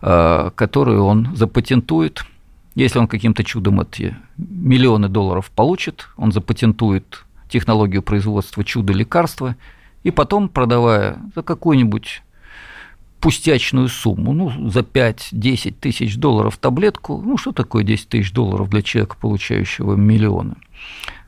а, 0.00 0.50
которую 0.50 1.04
он 1.04 1.34
запатентует– 1.34 2.24
если 2.74 2.98
он 2.98 3.06
каким-то 3.06 3.44
чудом 3.44 3.80
эти 3.80 4.16
миллионы 4.36 5.08
долларов 5.08 5.50
получит, 5.50 6.08
он 6.16 6.32
запатентует 6.32 7.24
технологию 7.48 8.02
производства 8.02 8.64
чудо-лекарства, 8.64 9.54
и 10.04 10.10
потом, 10.10 10.48
продавая 10.48 11.18
за 11.34 11.42
какую-нибудь 11.42 12.22
пустячную 13.20 13.88
сумму, 13.88 14.34
ну, 14.34 14.70
за 14.70 14.80
5-10 14.80 15.74
тысяч 15.80 16.16
долларов 16.16 16.58
таблетку, 16.58 17.20
ну, 17.24 17.38
что 17.38 17.52
такое 17.52 17.82
10 17.82 18.08
тысяч 18.10 18.32
долларов 18.32 18.68
для 18.68 18.82
человека, 18.82 19.16
получающего 19.18 19.94
миллионы? 19.94 20.56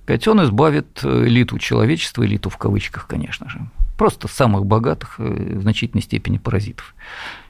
Ведь 0.07 0.29
избавит 0.29 1.01
элиту 1.03 1.59
человечества, 1.59 2.25
элиту 2.25 2.51
в 2.51 2.59
кавычках, 2.59 3.07
конечно 3.07 3.49
же, 3.49 3.67
просто 3.97 4.29
самых 4.29 4.67
богатых, 4.67 5.17
э, 5.19 5.57
в 5.57 5.63
значительной 5.63 6.03
степени 6.03 6.39
паразитов 6.39 6.95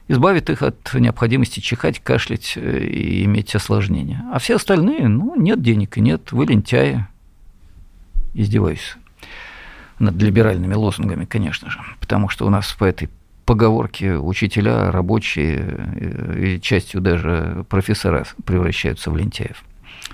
избавит 0.07 0.49
их 0.49 0.61
от 0.61 0.93
необходимости 0.93 1.59
чихать, 1.59 1.99
кашлять 1.99 2.53
э, 2.55 2.79
и 2.79 3.25
иметь 3.25 3.53
осложнения. 3.53 4.23
А 4.33 4.39
все 4.39 4.55
остальные, 4.55 5.09
ну, 5.09 5.35
нет 5.35 5.61
денег 5.61 5.97
и 5.97 6.01
нет, 6.01 6.31
вы 6.31 6.45
лентяи. 6.45 7.05
Издеваюсь 8.33 8.97
над 9.99 10.21
либеральными 10.21 10.73
лозунгами, 10.73 11.25
конечно 11.25 11.69
же, 11.69 11.79
потому 11.99 12.29
что 12.29 12.45
у 12.45 12.49
нас 12.49 12.71
по 12.73 12.85
этой 12.85 13.09
поговорке 13.45 14.17
учителя, 14.17 14.91
рабочие 14.91 15.57
э, 15.95 16.43
и 16.43 16.61
частью 16.61 17.01
даже 17.01 17.65
профессора 17.69 18.25
превращаются 18.45 19.09
в 19.09 19.17
лентяев. 19.17 19.63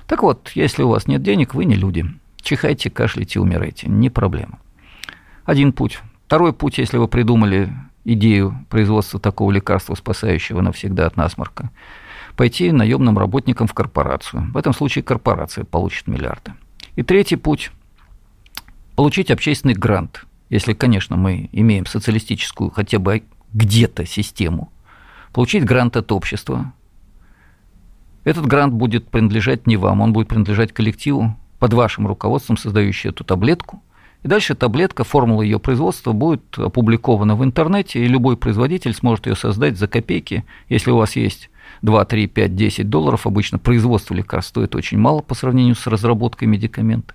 Так 0.07 0.21
вот, 0.21 0.51
если 0.53 0.83
у 0.83 0.89
вас 0.89 1.07
нет 1.07 1.23
денег, 1.23 1.55
вы 1.55 1.65
не 1.65 1.75
люди. 1.75 2.05
Чихайте, 2.41 2.89
кашляйте, 2.89 3.39
умирайте. 3.39 3.89
Не 3.89 4.09
проблема. 4.09 4.59
Один 5.45 5.73
путь. 5.73 5.99
Второй 6.27 6.53
путь, 6.53 6.77
если 6.77 6.97
вы 6.97 7.07
придумали 7.07 7.73
идею 8.05 8.65
производства 8.69 9.19
такого 9.19 9.51
лекарства, 9.51 9.95
спасающего 9.95 10.61
навсегда 10.61 11.07
от 11.07 11.17
насморка, 11.17 11.71
пойти 12.35 12.71
наемным 12.71 13.17
работникам 13.17 13.67
в 13.67 13.73
корпорацию. 13.73 14.51
В 14.53 14.57
этом 14.57 14.73
случае 14.73 15.03
корпорация 15.03 15.63
получит 15.63 16.07
миллиарды. 16.07 16.53
И 16.95 17.03
третий 17.03 17.35
путь– 17.35 17.71
получить 18.95 19.31
общественный 19.31 19.73
грант, 19.73 20.25
если, 20.49 20.73
конечно, 20.73 21.15
мы 21.15 21.49
имеем 21.51 21.85
социалистическую 21.85 22.69
хотя 22.69 22.99
бы 22.99 23.23
где-то 23.53 24.05
систему, 24.05 24.71
получить 25.31 25.65
грант 25.65 25.97
от 25.97 26.11
общества. 26.11 26.73
Этот 28.23 28.45
грант 28.45 28.73
будет 28.73 29.09
принадлежать 29.09 29.67
не 29.67 29.77
вам, 29.77 30.01
он 30.01 30.13
будет 30.13 30.27
принадлежать 30.27 30.71
коллективу, 30.71 31.35
под 31.63 31.71
вашим 31.71 32.07
руководством, 32.07 32.57
создающий 32.57 33.11
эту 33.11 33.23
таблетку. 33.23 33.81
И 34.21 34.27
дальше 34.27 34.53
таблетка, 34.53 35.05
формула 35.05 35.43
ее 35.43 35.59
производства 35.59 36.11
будет 36.11 36.59
опубликована 36.59 37.37
в 37.37 37.43
интернете, 37.45 38.03
и 38.03 38.07
любой 38.09 38.35
производитель 38.35 38.93
сможет 38.93 39.27
ее 39.27 39.37
создать 39.37 39.77
за 39.77 39.87
копейки, 39.87 40.43
если 40.67 40.91
у 40.91 40.97
вас 40.97 41.15
есть 41.15 41.49
2, 41.83 42.05
3, 42.05 42.27
5, 42.27 42.55
10 42.55 42.89
долларов, 42.89 43.27
обычно 43.27 43.59
производство 43.59 44.13
лекарств 44.13 44.49
стоит 44.49 44.73
очень 44.73 44.97
мало 44.97 45.21
по 45.21 45.35
сравнению 45.35 45.75
с 45.75 45.85
разработкой 45.85 46.47
медикамента, 46.47 47.13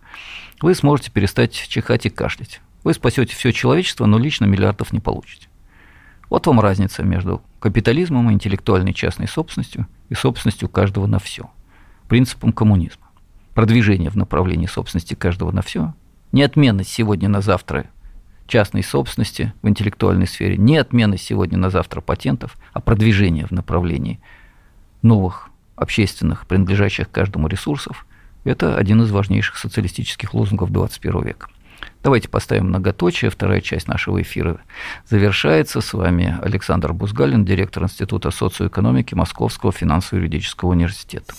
вы 0.61 0.75
сможете 0.75 1.11
перестать 1.11 1.53
чихать 1.53 2.05
и 2.05 2.11
кашлять. 2.11 2.61
Вы 2.85 2.93
спасете 2.93 3.35
все 3.35 3.51
человечество, 3.53 4.07
но 4.07 4.19
лично 4.19 4.45
миллиардов 4.45 4.93
не 4.93 5.01
получите. 5.01 5.49
Вот 6.29 6.47
вам 6.47 6.61
разница 6.61 7.03
между 7.03 7.43
капитализмом 7.61 8.31
интеллектуальной 8.31 8.93
частной 8.93 9.27
собственностью 9.27 9.89
и 10.11 10.15
собственностью 10.15 10.69
каждого 10.69 11.07
на 11.07 11.19
все. 11.19 11.51
Принципом 12.07 12.53
коммунизма. 12.53 13.07
Продвижение 13.55 14.11
в 14.11 14.17
направлении 14.17 14.67
собственности 14.67 15.15
каждого 15.15 15.51
на 15.51 15.63
все. 15.63 15.95
Не 16.33 16.43
отменность 16.43 16.91
сегодня 16.91 17.31
на 17.31 17.41
завтра 17.41 17.87
частной 18.47 18.83
собственности 18.83 19.55
в 19.63 19.69
интеллектуальной 19.69 20.27
сфере, 20.27 20.57
не 20.57 20.77
отменность 20.77 21.25
сегодня 21.25 21.59
на 21.59 21.71
завтра 21.71 22.01
патентов, 22.01 22.57
а 22.73 22.81
продвижение 22.81 23.47
в 23.47 23.51
направлении 23.51 24.21
новых 25.03 25.51
общественных, 25.77 26.47
принадлежащих 26.47 27.11
каждому 27.11 27.49
ресурсов, 27.49 28.07
это 28.45 28.77
один 28.77 29.03
из 29.03 29.11
важнейших 29.11 29.57
социалистических 29.57 30.35
лозунгов 30.35 30.71
21 30.71 31.23
века. 31.23 31.49
Давайте 32.03 32.29
поставим 32.29 32.69
многоточие. 32.69 33.31
Вторая 33.31 33.61
часть 33.61 33.89
нашего 33.89 34.23
эфира 34.23 34.61
завершается. 35.07 35.81
С 35.81 35.93
вами 35.93 36.39
Александр 36.43 36.93
Бузгалин, 36.93 37.45
директор 37.45 37.83
Института 37.83 38.31
социоэкономики 38.31 39.15
Московского 39.15 39.73
финансово-юридического 39.73 40.71
университета. 40.71 41.35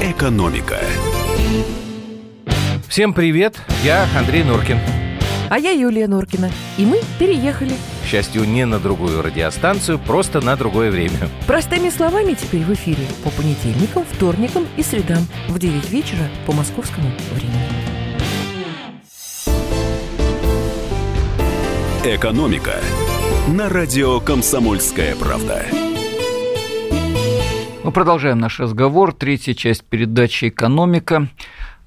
Экономика. 0.00 0.78
Всем 2.88 3.14
привет, 3.14 3.60
я 3.84 4.06
Андрей 4.16 4.44
Нуркин. 4.44 4.78
А 5.48 5.58
я 5.58 5.70
Юлия 5.70 6.08
Нуркина. 6.08 6.50
И 6.78 6.84
мы 6.84 7.00
переехали. 7.18 7.74
К 8.12 8.14
счастью, 8.14 8.44
не 8.44 8.66
на 8.66 8.78
другую 8.78 9.22
радиостанцию, 9.22 9.98
просто 9.98 10.42
на 10.42 10.54
другое 10.54 10.90
время. 10.90 11.30
Простыми 11.46 11.88
словами 11.88 12.34
теперь 12.34 12.60
в 12.60 12.70
эфире 12.74 13.06
по 13.24 13.30
понедельникам, 13.30 14.04
вторникам 14.04 14.66
и 14.76 14.82
средам 14.82 15.26
в 15.48 15.58
9 15.58 15.88
вечера 15.88 16.28
по 16.44 16.52
московскому 16.52 17.08
времени. 17.32 17.56
Экономика 22.04 22.74
на 23.48 23.70
радио 23.70 24.20
«Комсомольская 24.20 25.16
правда». 25.16 25.64
Мы 27.82 27.92
продолжаем 27.92 28.38
наш 28.38 28.60
разговор. 28.60 29.14
Третья 29.14 29.54
часть 29.54 29.84
передачи 29.84 30.50
«Экономика». 30.50 31.28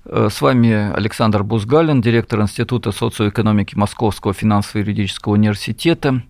Э, 0.07 0.29
с 0.31 0.41
вами 0.41 0.93
Александр 0.93 1.43
Бузгалин, 1.43 2.01
директор 2.01 2.39
Института 2.41 2.91
социоэкономики 2.91 3.75
Московского 3.75 4.33
финансово-юридического 4.33 5.33
университета. 5.33 6.21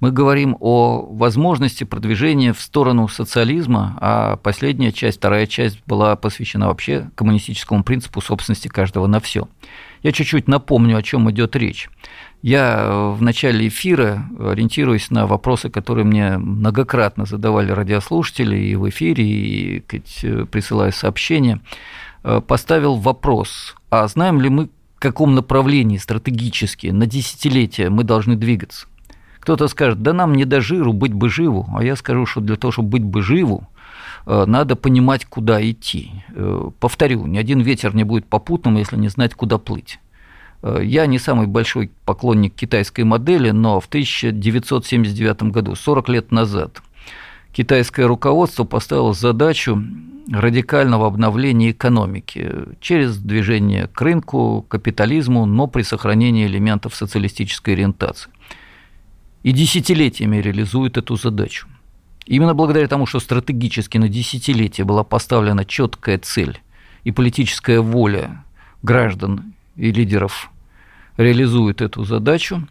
Мы 0.00 0.10
говорим 0.10 0.56
о 0.58 1.06
возможности 1.10 1.84
продвижения 1.84 2.52
в 2.52 2.60
сторону 2.60 3.06
социализма, 3.06 3.96
а 4.00 4.36
последняя 4.36 4.90
часть, 4.90 5.18
вторая 5.18 5.46
часть 5.46 5.80
была 5.86 6.16
посвящена 6.16 6.68
вообще 6.68 7.10
коммунистическому 7.14 7.84
принципу 7.84 8.20
собственности 8.20 8.68
каждого 8.68 9.06
на 9.06 9.20
все. 9.20 9.48
Я 10.02 10.12
чуть-чуть 10.12 10.48
напомню, 10.48 10.96
о 10.96 11.02
чем 11.02 11.30
идет 11.30 11.54
речь. 11.54 11.90
Я 12.42 13.12
в 13.12 13.20
начале 13.20 13.68
эфира, 13.68 14.24
ориентируясь 14.40 15.10
на 15.10 15.26
вопросы, 15.26 15.68
которые 15.68 16.06
мне 16.06 16.38
многократно 16.38 17.26
задавали 17.26 17.70
радиослушатели 17.70 18.56
и 18.56 18.74
в 18.76 18.88
эфире, 18.88 19.24
и 19.24 19.80
присылая 19.80 20.90
сообщения, 20.90 21.60
Э, 21.60 21.66
поставил 22.22 22.96
вопрос, 22.96 23.74
а 23.90 24.06
знаем 24.08 24.40
ли 24.40 24.48
мы, 24.48 24.66
в 24.96 25.00
каком 25.00 25.34
направлении 25.34 25.96
стратегически 25.96 26.88
на 26.88 27.06
десятилетия 27.06 27.90
мы 27.90 28.04
должны 28.04 28.36
двигаться? 28.36 28.86
Кто-то 29.40 29.68
скажет, 29.68 30.02
да 30.02 30.12
нам 30.12 30.34
не 30.34 30.44
до 30.44 30.60
жиру, 30.60 30.92
быть 30.92 31.14
бы 31.14 31.30
живу. 31.30 31.66
А 31.74 31.82
я 31.82 31.96
скажу, 31.96 32.26
что 32.26 32.40
для 32.40 32.56
того, 32.56 32.72
чтобы 32.72 32.90
быть 32.90 33.04
бы 33.04 33.22
живу, 33.22 33.64
э, 34.26 34.44
надо 34.46 34.76
понимать, 34.76 35.24
куда 35.24 35.58
идти. 35.68 36.12
Э, 36.34 36.70
повторю, 36.78 37.26
ни 37.26 37.38
один 37.38 37.60
ветер 37.60 37.94
не 37.94 38.04
будет 38.04 38.26
попутным, 38.26 38.76
если 38.76 38.96
не 38.96 39.08
знать, 39.08 39.34
куда 39.34 39.58
плыть. 39.58 39.98
Я 40.62 41.06
не 41.06 41.18
самый 41.18 41.46
большой 41.46 41.90
поклонник 42.04 42.54
китайской 42.54 43.04
модели, 43.04 43.50
но 43.50 43.80
в 43.80 43.86
1979 43.86 45.44
году, 45.44 45.74
40 45.74 46.08
лет 46.10 46.32
назад, 46.32 46.82
китайское 47.52 48.06
руководство 48.06 48.64
поставило 48.64 49.12
задачу 49.12 49.82
радикального 50.30 51.06
обновления 51.06 51.72
экономики 51.72 52.50
через 52.80 53.18
движение 53.18 53.88
к 53.88 54.00
рынку, 54.00 54.64
капитализму, 54.68 55.46
но 55.46 55.66
при 55.66 55.82
сохранении 55.82 56.46
элементов 56.46 56.94
социалистической 56.94 57.74
ориентации. 57.74 58.30
И 59.42 59.52
десятилетиями 59.52 60.36
реализует 60.36 60.96
эту 60.98 61.16
задачу. 61.16 61.66
Именно 62.26 62.54
благодаря 62.54 62.86
тому, 62.86 63.06
что 63.06 63.18
стратегически 63.18 63.98
на 63.98 64.08
десятилетия 64.08 64.84
была 64.84 65.02
поставлена 65.02 65.64
четкая 65.64 66.18
цель 66.18 66.60
и 67.02 67.10
политическая 67.10 67.80
воля 67.80 68.44
граждан 68.82 69.54
и 69.76 69.90
лидеров 69.90 70.50
реализует 71.16 71.80
эту 71.80 72.04
задачу, 72.04 72.68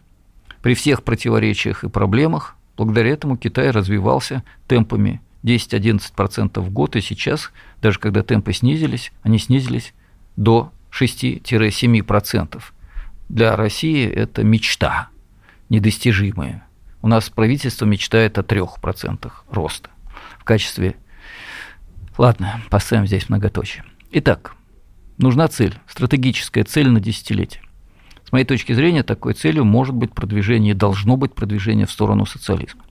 при 0.62 0.74
всех 0.74 1.02
противоречиях 1.02 1.84
и 1.84 1.88
проблемах, 1.88 2.56
благодаря 2.80 3.10
этому 3.10 3.36
Китай 3.36 3.70
развивался 3.70 4.42
темпами 4.66 5.20
10-11% 5.42 6.60
в 6.60 6.70
год, 6.70 6.96
и 6.96 7.02
сейчас, 7.02 7.50
даже 7.82 7.98
когда 7.98 8.22
темпы 8.22 8.54
снизились, 8.54 9.12
они 9.22 9.38
снизились 9.38 9.92
до 10.36 10.72
6-7%. 10.90 12.62
Для 13.28 13.54
России 13.54 14.08
это 14.08 14.42
мечта 14.44 15.10
недостижимая. 15.68 16.66
У 17.02 17.08
нас 17.08 17.28
правительство 17.28 17.84
мечтает 17.84 18.38
о 18.38 18.40
3% 18.40 19.30
роста 19.50 19.90
в 20.38 20.44
качестве... 20.44 20.96
Ладно, 22.16 22.62
поставим 22.70 23.06
здесь 23.06 23.28
многоточие. 23.28 23.84
Итак, 24.12 24.54
нужна 25.18 25.48
цель, 25.48 25.74
стратегическая 25.86 26.64
цель 26.64 26.88
на 26.88 26.98
десятилетие. 26.98 27.62
С 28.30 28.32
моей 28.32 28.44
точки 28.44 28.72
зрения, 28.72 29.02
такой 29.02 29.34
целью 29.34 29.64
может 29.64 29.92
быть 29.92 30.12
продвижение, 30.12 30.72
должно 30.72 31.16
быть 31.16 31.34
продвижение 31.34 31.84
в 31.84 31.90
сторону 31.90 32.26
социализма. 32.26 32.84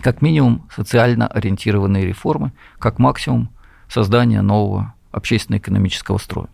Как 0.00 0.22
минимум 0.22 0.66
социально 0.74 1.26
ориентированные 1.26 2.06
реформы, 2.06 2.52
как 2.78 2.98
максимум 2.98 3.50
создание 3.86 4.40
нового 4.40 4.94
общественно-экономического 5.10 6.16
строя. 6.16 6.48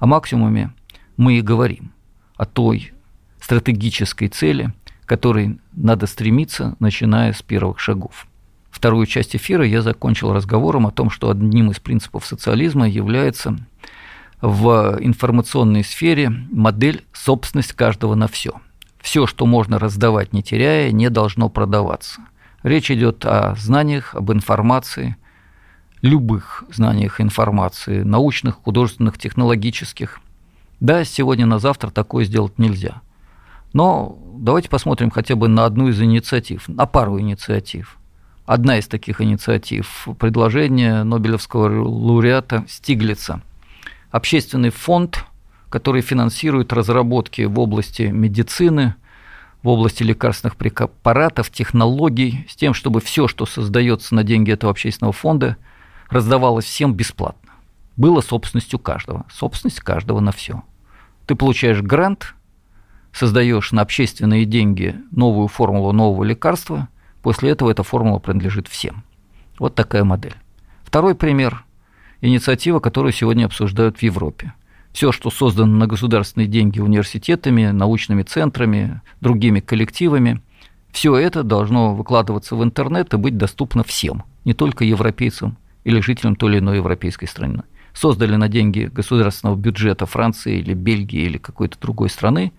О 0.00 0.06
максимуме 0.06 0.74
мы 1.16 1.34
и 1.34 1.42
говорим, 1.42 1.92
о 2.36 2.44
той 2.44 2.92
стратегической 3.40 4.26
цели, 4.26 4.74
которой 5.06 5.60
надо 5.72 6.08
стремиться, 6.08 6.74
начиная 6.80 7.32
с 7.32 7.40
первых 7.40 7.78
шагов. 7.78 8.26
Вторую 8.72 9.06
часть 9.06 9.36
эфира 9.36 9.64
я 9.64 9.80
закончил 9.80 10.32
разговором 10.32 10.88
о 10.88 10.90
том, 10.90 11.08
что 11.08 11.30
одним 11.30 11.70
из 11.70 11.78
принципов 11.78 12.26
социализма 12.26 12.88
является 12.88 13.56
в 14.42 14.98
информационной 15.00 15.84
сфере 15.84 16.30
модель 16.30 17.04
собственность 17.12 17.72
каждого 17.72 18.14
на 18.14 18.28
все. 18.28 18.52
Все, 19.00 19.26
что 19.26 19.46
можно 19.46 19.78
раздавать, 19.78 20.32
не 20.32 20.42
теряя, 20.42 20.90
не 20.92 21.10
должно 21.10 21.48
продаваться. 21.48 22.20
Речь 22.62 22.90
идет 22.90 23.24
о 23.24 23.54
знаниях, 23.56 24.14
об 24.14 24.32
информации, 24.32 25.16
любых 26.02 26.64
знаниях 26.70 27.20
информации, 27.20 28.02
научных, 28.02 28.56
художественных, 28.56 29.18
технологических. 29.18 30.20
Да, 30.80 31.04
сегодня 31.04 31.46
на 31.46 31.58
завтра 31.58 31.90
такое 31.90 32.24
сделать 32.24 32.58
нельзя. 32.58 33.02
Но 33.72 34.18
давайте 34.34 34.68
посмотрим 34.68 35.10
хотя 35.10 35.36
бы 35.36 35.48
на 35.48 35.64
одну 35.64 35.88
из 35.88 36.00
инициатив, 36.00 36.68
на 36.68 36.86
пару 36.86 37.20
инициатив. 37.20 37.96
Одна 38.46 38.78
из 38.78 38.88
таких 38.88 39.20
инициатив– 39.20 40.08
предложение 40.18 41.04
Нобелевского 41.04 41.68
лауреата 41.88 42.64
Стиглица. 42.68 43.42
Общественный 44.10 44.70
фонд, 44.70 45.24
который 45.68 46.02
финансирует 46.02 46.72
разработки 46.72 47.42
в 47.42 47.58
области 47.60 48.02
медицины, 48.02 48.96
в 49.62 49.68
области 49.68 50.02
лекарственных 50.02 50.56
препаратов, 50.56 51.50
технологий, 51.50 52.46
с 52.48 52.56
тем, 52.56 52.74
чтобы 52.74 53.00
все, 53.00 53.28
что 53.28 53.46
создается 53.46 54.14
на 54.14 54.24
деньги 54.24 54.50
этого 54.50 54.72
общественного 54.72 55.12
фонда, 55.12 55.56
раздавалось 56.08 56.64
всем 56.64 56.94
бесплатно. 56.94 57.52
Было 57.96 58.20
собственностью 58.20 58.78
каждого. 58.78 59.26
Собственность 59.30 59.80
каждого 59.80 60.20
на 60.20 60.32
все. 60.32 60.62
Ты 61.26 61.34
получаешь 61.36 61.82
грант, 61.82 62.34
создаешь 63.12 63.70
на 63.72 63.82
общественные 63.82 64.44
деньги 64.44 64.96
новую 65.12 65.48
формулу 65.48 65.92
нового 65.92 66.24
лекарства, 66.24 66.88
после 67.22 67.50
этого 67.50 67.70
эта 67.70 67.82
формула 67.82 68.18
принадлежит 68.18 68.66
всем. 68.66 69.04
Вот 69.58 69.74
такая 69.74 70.02
модель. 70.02 70.34
Второй 70.84 71.14
пример– 71.14 71.64
инициатива, 72.20 72.80
которую 72.80 73.12
сегодня 73.12 73.46
обсуждают 73.46 73.98
в 73.98 74.02
Европе. 74.02 74.52
все, 74.92 75.12
что 75.12 75.30
создано 75.30 75.76
на 75.76 75.86
государственные 75.86 76.48
деньги 76.48 76.80
университетами, 76.80 77.66
научными 77.70 78.22
центрами, 78.22 79.02
другими 79.20 79.60
коллективами, 79.60 80.42
все 80.90 81.16
это 81.16 81.44
должно 81.44 81.94
выкладываться 81.94 82.56
в 82.56 82.64
интернет 82.64 83.14
и 83.14 83.16
быть 83.16 83.36
доступно 83.36 83.84
всем, 83.84 84.24
не 84.44 84.52
только 84.52 84.84
европейцам 84.84 85.56
или 85.84 86.00
жителям 86.00 86.34
той 86.34 86.52
или 86.52 86.58
иной 86.58 86.76
европейской 86.76 87.26
страны. 87.26 87.62
Создали 87.92 88.36
на 88.36 88.48
деньги 88.48 88.90
государственного 88.92 89.56
бюджета 89.56 90.06
Франции 90.06 90.58
или 90.58 90.74
Бельгии 90.74 91.22
или 91.22 91.38
какой-то 91.38 91.78
другой 91.80 92.10
страны, 92.10 92.52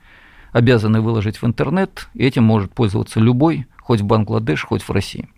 обязаны 0.51 1.01
выложить 1.01 1.41
в 1.41 1.45
интернет, 1.45 2.09
и 2.13 2.25
этим 2.25 2.43
может 2.43 2.73
пользоваться 2.73 3.19
любой, 3.19 3.67
хоть 3.79 4.01
в 4.01 4.05
Бангладеш, 4.05 4.63
хоть 4.63 4.83
в 4.83 4.89
России. 4.91 5.29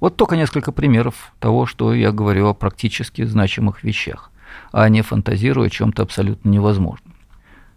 Вот 0.00 0.16
только 0.16 0.36
несколько 0.36 0.72
примеров 0.72 1.32
того, 1.40 1.66
что 1.66 1.92
я 1.92 2.12
говорю 2.12 2.48
о 2.48 2.54
практически 2.54 3.24
значимых 3.24 3.82
вещах, 3.82 4.30
а 4.72 4.88
не 4.88 5.02
фантазирую 5.02 5.66
о 5.66 5.70
чем-то 5.70 6.02
абсолютно 6.02 6.48
невозможном. 6.50 7.14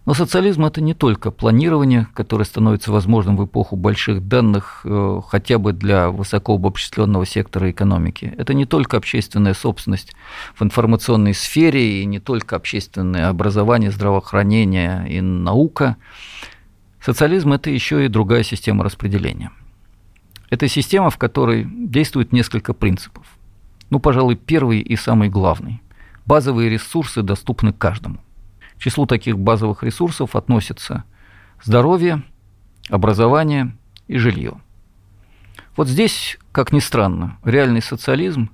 Но 0.05 0.15
социализм 0.15 0.65
это 0.65 0.81
не 0.81 0.95
только 0.95 1.29
планирование, 1.29 2.07
которое 2.15 2.43
становится 2.43 2.91
возможным 2.91 3.37
в 3.37 3.45
эпоху 3.45 3.75
больших 3.75 4.27
данных 4.27 4.81
э, 4.83 5.21
хотя 5.27 5.59
бы 5.59 5.73
для 5.73 6.09
высокообобщенного 6.09 7.25
сектора 7.25 7.69
экономики. 7.69 8.33
Это 8.35 8.55
не 8.55 8.65
только 8.65 8.97
общественная 8.97 9.53
собственность 9.53 10.13
в 10.55 10.63
информационной 10.63 11.35
сфере 11.35 12.01
и 12.01 12.05
не 12.05 12.19
только 12.19 12.55
общественное 12.55 13.29
образование, 13.29 13.91
здравоохранение 13.91 15.05
и 15.07 15.21
наука. 15.21 15.97
Социализм 16.99 17.53
это 17.53 17.69
еще 17.69 18.03
и 18.03 18.09
другая 18.09 18.41
система 18.41 18.83
распределения. 18.83 19.51
Это 20.51 20.67
система, 20.67 21.09
в 21.09 21.17
которой 21.17 21.65
действует 21.65 22.33
несколько 22.33 22.73
принципов. 22.73 23.25
Ну, 23.89 23.99
пожалуй, 23.99 24.35
первый 24.35 24.81
и 24.81 24.97
самый 24.97 25.29
главный. 25.29 25.81
Базовые 26.25 26.69
ресурсы 26.69 27.23
доступны 27.23 27.71
каждому. 27.71 28.19
К 28.77 28.83
числу 28.83 29.05
таких 29.05 29.39
базовых 29.39 29.81
ресурсов 29.81 30.35
относятся 30.35 31.05
здоровье, 31.63 32.23
образование 32.89 33.75
и 34.07 34.17
жилье. 34.17 34.59
Вот 35.77 35.87
здесь, 35.87 36.37
как 36.51 36.73
ни 36.73 36.79
странно, 36.79 37.37
реальный 37.45 37.81
социализм, 37.81 38.49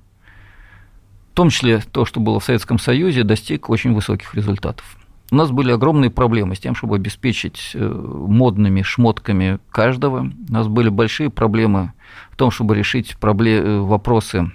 в 1.32 1.34
том 1.34 1.50
числе 1.50 1.80
то, 1.80 2.04
что 2.04 2.20
было 2.20 2.38
в 2.38 2.44
Советском 2.44 2.78
Союзе, 2.78 3.24
достиг 3.24 3.70
очень 3.70 3.92
высоких 3.92 4.36
результатов. 4.36 4.96
У 5.30 5.34
нас 5.34 5.50
были 5.50 5.72
огромные 5.72 6.10
проблемы 6.10 6.54
с 6.54 6.58
тем, 6.58 6.74
чтобы 6.74 6.96
обеспечить 6.96 7.72
э, 7.74 7.86
модными 7.86 8.80
шмотками 8.80 9.58
каждого. 9.70 10.30
У 10.48 10.52
нас 10.52 10.68
были 10.68 10.88
большие 10.88 11.28
проблемы 11.28 11.92
в 12.30 12.36
том, 12.36 12.50
чтобы 12.50 12.74
решить 12.74 13.16
проблемы, 13.18 13.66
э, 13.66 13.80
вопросы 13.80 14.50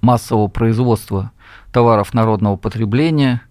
массового 0.00 0.48
производства 0.48 1.32
товаров 1.70 2.14
народного 2.14 2.56
потребления. 2.56 3.42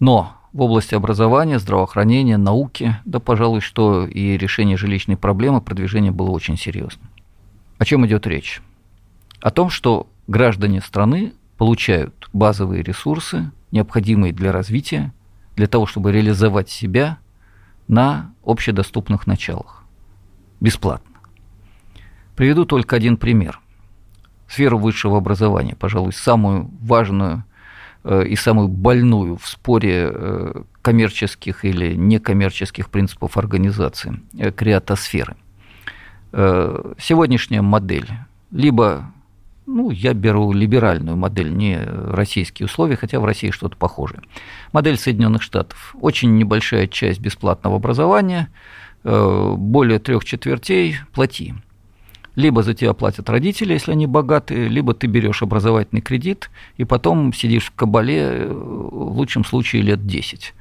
Но 0.00 0.34
в 0.52 0.60
области 0.60 0.94
образования, 0.94 1.58
здравоохранения, 1.58 2.36
науки, 2.36 2.96
да, 3.06 3.18
пожалуй, 3.18 3.62
что 3.62 4.06
и 4.06 4.36
решение 4.36 4.76
жилищной 4.76 5.16
проблемы, 5.16 5.62
продвижение 5.62 6.12
было 6.12 6.30
очень 6.30 6.58
серьезным. 6.58 7.08
О 7.78 7.84
чем 7.86 8.06
идет 8.06 8.26
речь? 8.26 8.60
О 9.40 9.50
том, 9.50 9.70
что 9.70 10.08
граждане 10.26 10.82
страны 10.82 11.32
получают 11.56 12.28
базовые 12.34 12.82
ресурсы, 12.82 13.50
необходимые 13.70 14.32
для 14.32 14.52
развития, 14.52 15.12
для 15.58 15.66
того, 15.66 15.86
чтобы 15.86 16.12
реализовать 16.12 16.70
себя 16.70 17.18
на 17.88 18.32
общедоступных 18.44 19.26
началах. 19.26 19.82
Бесплатно. 20.60 21.16
Приведу 22.36 22.64
только 22.64 22.94
один 22.94 23.16
пример. 23.16 23.58
Сферу 24.46 24.78
высшего 24.78 25.18
образования, 25.18 25.74
пожалуй, 25.74 26.12
самую 26.12 26.70
важную 26.80 27.42
э, 28.04 28.26
и 28.28 28.36
самую 28.36 28.68
больную 28.68 29.36
в 29.36 29.48
споре 29.48 30.10
э, 30.12 30.62
коммерческих 30.80 31.64
или 31.64 31.96
некоммерческих 31.96 32.88
принципов 32.88 33.36
организации, 33.36 34.20
э, 34.38 34.52
креатосферы. 34.52 35.36
Сегодняшняя 36.30 37.62
модель 37.62 38.10
либо 38.50 39.10
ну, 39.68 39.90
я 39.90 40.14
беру 40.14 40.52
либеральную 40.52 41.16
модель, 41.16 41.52
не 41.54 41.78
российские 41.78 42.66
условия, 42.66 42.96
хотя 42.96 43.20
в 43.20 43.24
России 43.26 43.50
что-то 43.50 43.76
похожее. 43.76 44.22
Модель 44.72 44.96
Соединенных 44.96 45.42
Штатов. 45.42 45.94
Очень 46.00 46.38
небольшая 46.38 46.86
часть 46.86 47.20
бесплатного 47.20 47.76
образования, 47.76 48.48
э, 49.04 49.54
более 49.56 49.98
трех 49.98 50.24
четвертей 50.24 50.96
плати. 51.12 51.54
Либо 52.34 52.62
за 52.62 52.72
тебя 52.72 52.94
платят 52.94 53.28
родители, 53.28 53.74
если 53.74 53.92
они 53.92 54.06
богатые, 54.06 54.68
либо 54.68 54.94
ты 54.94 55.06
берешь 55.06 55.42
образовательный 55.42 56.00
кредит 56.00 56.50
и 56.78 56.84
потом 56.84 57.34
сидишь 57.34 57.66
в 57.66 57.74
кабале 57.74 58.20
э, 58.20 58.50
в 58.50 59.18
лучшем 59.18 59.44
случае 59.44 59.82
лет 59.82 60.06
10 60.06 60.54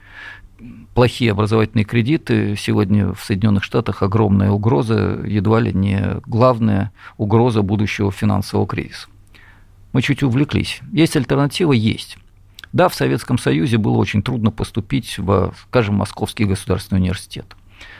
плохие 0.97 1.31
образовательные 1.31 1.85
кредиты. 1.85 2.55
Сегодня 2.57 3.13
в 3.13 3.23
Соединенных 3.23 3.63
Штатах 3.63 4.01
огромная 4.01 4.49
угроза, 4.49 5.21
едва 5.27 5.59
ли 5.59 5.71
не 5.71 6.19
главная 6.25 6.91
угроза 7.17 7.61
будущего 7.61 8.11
финансового 8.11 8.65
кризиса. 8.65 9.07
Мы 9.93 10.01
чуть 10.01 10.23
увлеклись. 10.23 10.81
Есть 10.91 11.15
альтернатива? 11.15 11.71
Есть. 11.71 12.17
Да, 12.73 12.89
в 12.89 12.95
Советском 12.95 13.37
Союзе 13.37 13.77
было 13.77 13.95
очень 13.97 14.23
трудно 14.23 14.49
поступить 14.49 15.19
в, 15.19 15.53
скажем, 15.67 15.93
Московский 15.93 16.45
государственный 16.45 16.99
университет. 16.99 17.45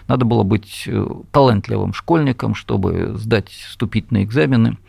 Надо 0.07 0.25
было 0.25 0.41
быть 0.41 0.85
э, 0.87 1.07
талантливым 1.31 1.93
школьником, 1.93 2.55
чтобы 2.55 3.13
сдать 3.15 3.49
вступительные 3.49 4.23
экзамены 4.23 4.79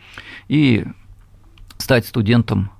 и 0.47 0.83
стать 1.77 2.07
студентом 2.07 2.71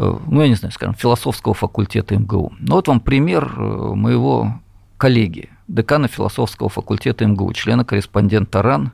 ну, 0.00 0.40
я 0.40 0.48
не 0.48 0.54
знаю, 0.54 0.72
скажем, 0.72 0.94
философского 0.94 1.54
факультета 1.54 2.16
МГУ. 2.18 2.52
Ну, 2.58 2.74
вот 2.74 2.88
вам 2.88 3.00
пример 3.00 3.52
э, 3.56 3.94
моего 3.94 4.60
коллеги, 4.96 5.50
декана 5.68 6.08
философского 6.08 6.68
факультета 6.68 7.26
МГУ, 7.26 7.52
члена-корреспондента 7.52 8.62
РАН 8.62 8.92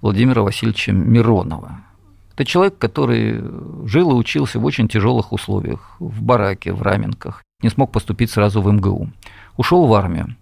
Владимира 0.00 0.42
Васильевича 0.42 0.92
Миронова. 0.92 1.80
Это 2.34 2.44
человек, 2.44 2.78
который 2.78 3.40
жил 3.86 4.10
и 4.10 4.14
учился 4.14 4.58
в 4.58 4.64
очень 4.64 4.88
тяжелых 4.88 5.32
условиях, 5.32 5.96
в 6.00 6.22
бараке, 6.22 6.72
в 6.72 6.82
раменках, 6.82 7.42
не 7.62 7.68
смог 7.68 7.92
поступить 7.92 8.30
сразу 8.30 8.60
в 8.62 8.72
МГУ. 8.72 9.10
Ушел 9.56 9.86
в 9.86 9.94
армию. 9.94 10.34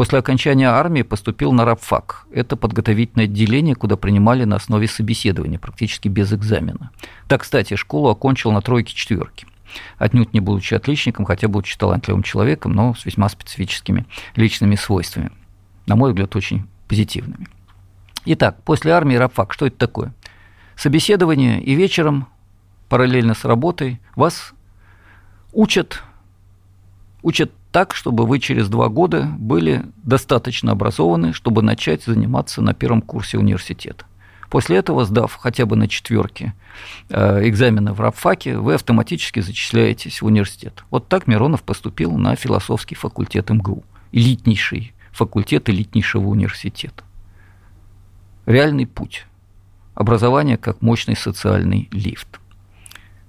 После 0.00 0.18
окончания 0.18 0.66
армии 0.66 1.02
поступил 1.02 1.52
на 1.52 1.66
рабфак. 1.66 2.24
Это 2.32 2.56
подготовительное 2.56 3.26
отделение, 3.26 3.74
куда 3.74 3.98
принимали 3.98 4.44
на 4.44 4.56
основе 4.56 4.88
собеседования, 4.88 5.58
практически 5.58 6.08
без 6.08 6.32
экзамена. 6.32 6.90
Так, 7.28 7.42
кстати, 7.42 7.76
школу 7.76 8.08
окончил 8.08 8.50
на 8.50 8.62
тройке 8.62 8.94
четверки. 8.94 9.46
Отнюдь 9.98 10.32
не 10.32 10.40
будучи 10.40 10.72
отличником, 10.72 11.26
хотя 11.26 11.48
будучи 11.48 11.76
талантливым 11.76 12.22
человеком, 12.22 12.72
но 12.72 12.94
с 12.94 13.04
весьма 13.04 13.28
специфическими 13.28 14.06
личными 14.36 14.74
свойствами. 14.74 15.32
На 15.84 15.96
мой 15.96 16.12
взгляд, 16.12 16.34
очень 16.34 16.66
позитивными. 16.88 17.46
Итак, 18.24 18.62
после 18.64 18.92
армии 18.92 19.16
рабфак, 19.16 19.52
что 19.52 19.66
это 19.66 19.76
такое? 19.76 20.14
Собеседование 20.76 21.62
и 21.62 21.74
вечером, 21.74 22.26
параллельно 22.88 23.34
с 23.34 23.44
работой, 23.44 24.00
вас 24.16 24.54
учат, 25.52 26.02
учат 27.22 27.52
так, 27.72 27.94
чтобы 27.94 28.26
вы 28.26 28.40
через 28.40 28.68
два 28.68 28.88
года 28.88 29.28
были 29.38 29.84
достаточно 30.02 30.72
образованы, 30.72 31.32
чтобы 31.32 31.62
начать 31.62 32.04
заниматься 32.04 32.62
на 32.62 32.74
первом 32.74 33.00
курсе 33.02 33.38
университета. 33.38 34.04
После 34.50 34.78
этого, 34.78 35.04
сдав 35.04 35.32
хотя 35.36 35.64
бы 35.64 35.76
на 35.76 35.86
четверке 35.86 36.54
э, 37.08 37.48
экзамены 37.48 37.92
в 37.92 38.00
рабфаке, 38.00 38.58
вы 38.58 38.74
автоматически 38.74 39.38
зачисляетесь 39.38 40.22
в 40.22 40.26
университет. 40.26 40.84
Вот 40.90 41.06
так 41.06 41.28
Миронов 41.28 41.62
поступил 41.62 42.16
на 42.16 42.34
философский 42.34 42.96
факультет 42.96 43.48
МГУ, 43.50 43.84
элитнейший 44.10 44.92
факультет 45.12 45.68
элитнейшего 45.68 46.26
университета. 46.26 47.04
Реальный 48.46 48.86
путь. 48.86 49.26
Образование 49.94 50.56
как 50.56 50.82
мощный 50.82 51.16
социальный 51.16 51.88
лифт. 51.92 52.40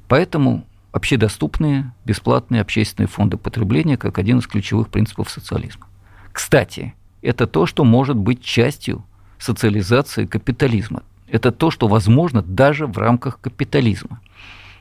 Поэтому 0.07 0.65
общедоступные, 0.91 1.93
бесплатные 2.05 2.61
общественные 2.61 3.07
фонды 3.07 3.37
потребления 3.37 3.97
как 3.97 4.17
один 4.17 4.39
из 4.39 4.47
ключевых 4.47 4.89
принципов 4.89 5.29
социализма. 5.29 5.87
Кстати, 6.31 6.93
это 7.21 7.47
то, 7.47 7.65
что 7.65 7.83
может 7.83 8.17
быть 8.17 8.43
частью 8.43 9.03
социализации 9.37 10.25
капитализма. 10.25 11.03
Это 11.27 11.51
то, 11.51 11.71
что 11.71 11.87
возможно 11.87 12.41
даже 12.41 12.87
в 12.87 12.97
рамках 12.97 13.39
капитализма. 13.39 14.19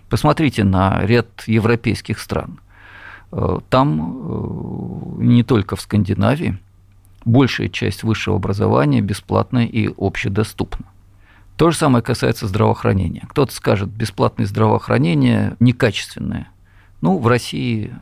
Посмотрите 0.09 0.64
на 0.64 1.01
ряд 1.05 1.44
европейских 1.46 2.18
стран. 2.18 2.59
Э, 3.31 3.59
там, 3.68 5.18
э, 5.20 5.23
не 5.23 5.44
только 5.44 5.77
в 5.77 5.81
Скандинавии, 5.81 6.59
большая 7.25 7.68
часть 7.68 8.03
высшего 8.03 8.37
образования 8.37 9.01
бесплатная 9.01 9.66
и 9.66 9.88
общедоступна. 9.96 10.87
То 11.61 11.70
же 11.70 11.77
самое 11.77 12.03
касается 12.03 12.46
здравоохранения. 12.46 13.27
Кто-то 13.29 13.53
скажет, 13.53 13.90
бесплатное 13.90 14.46
здравоохранение 14.46 15.59
некачественное. 15.61 16.49
Ну, 17.03 17.18
в 17.18 17.27
России 17.27 17.94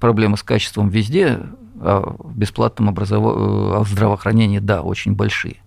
проблемы 0.00 0.36
с 0.36 0.42
качеством 0.42 0.90
везде, 0.90 1.40
а 1.80 2.14
в 2.18 2.36
бесплатном 2.36 2.90
образов... 2.90 3.24
а 3.24 3.82
в 3.82 3.88
здравоохранении, 3.88 4.58
да, 4.58 4.82
очень 4.82 5.14
большие. 5.14 5.62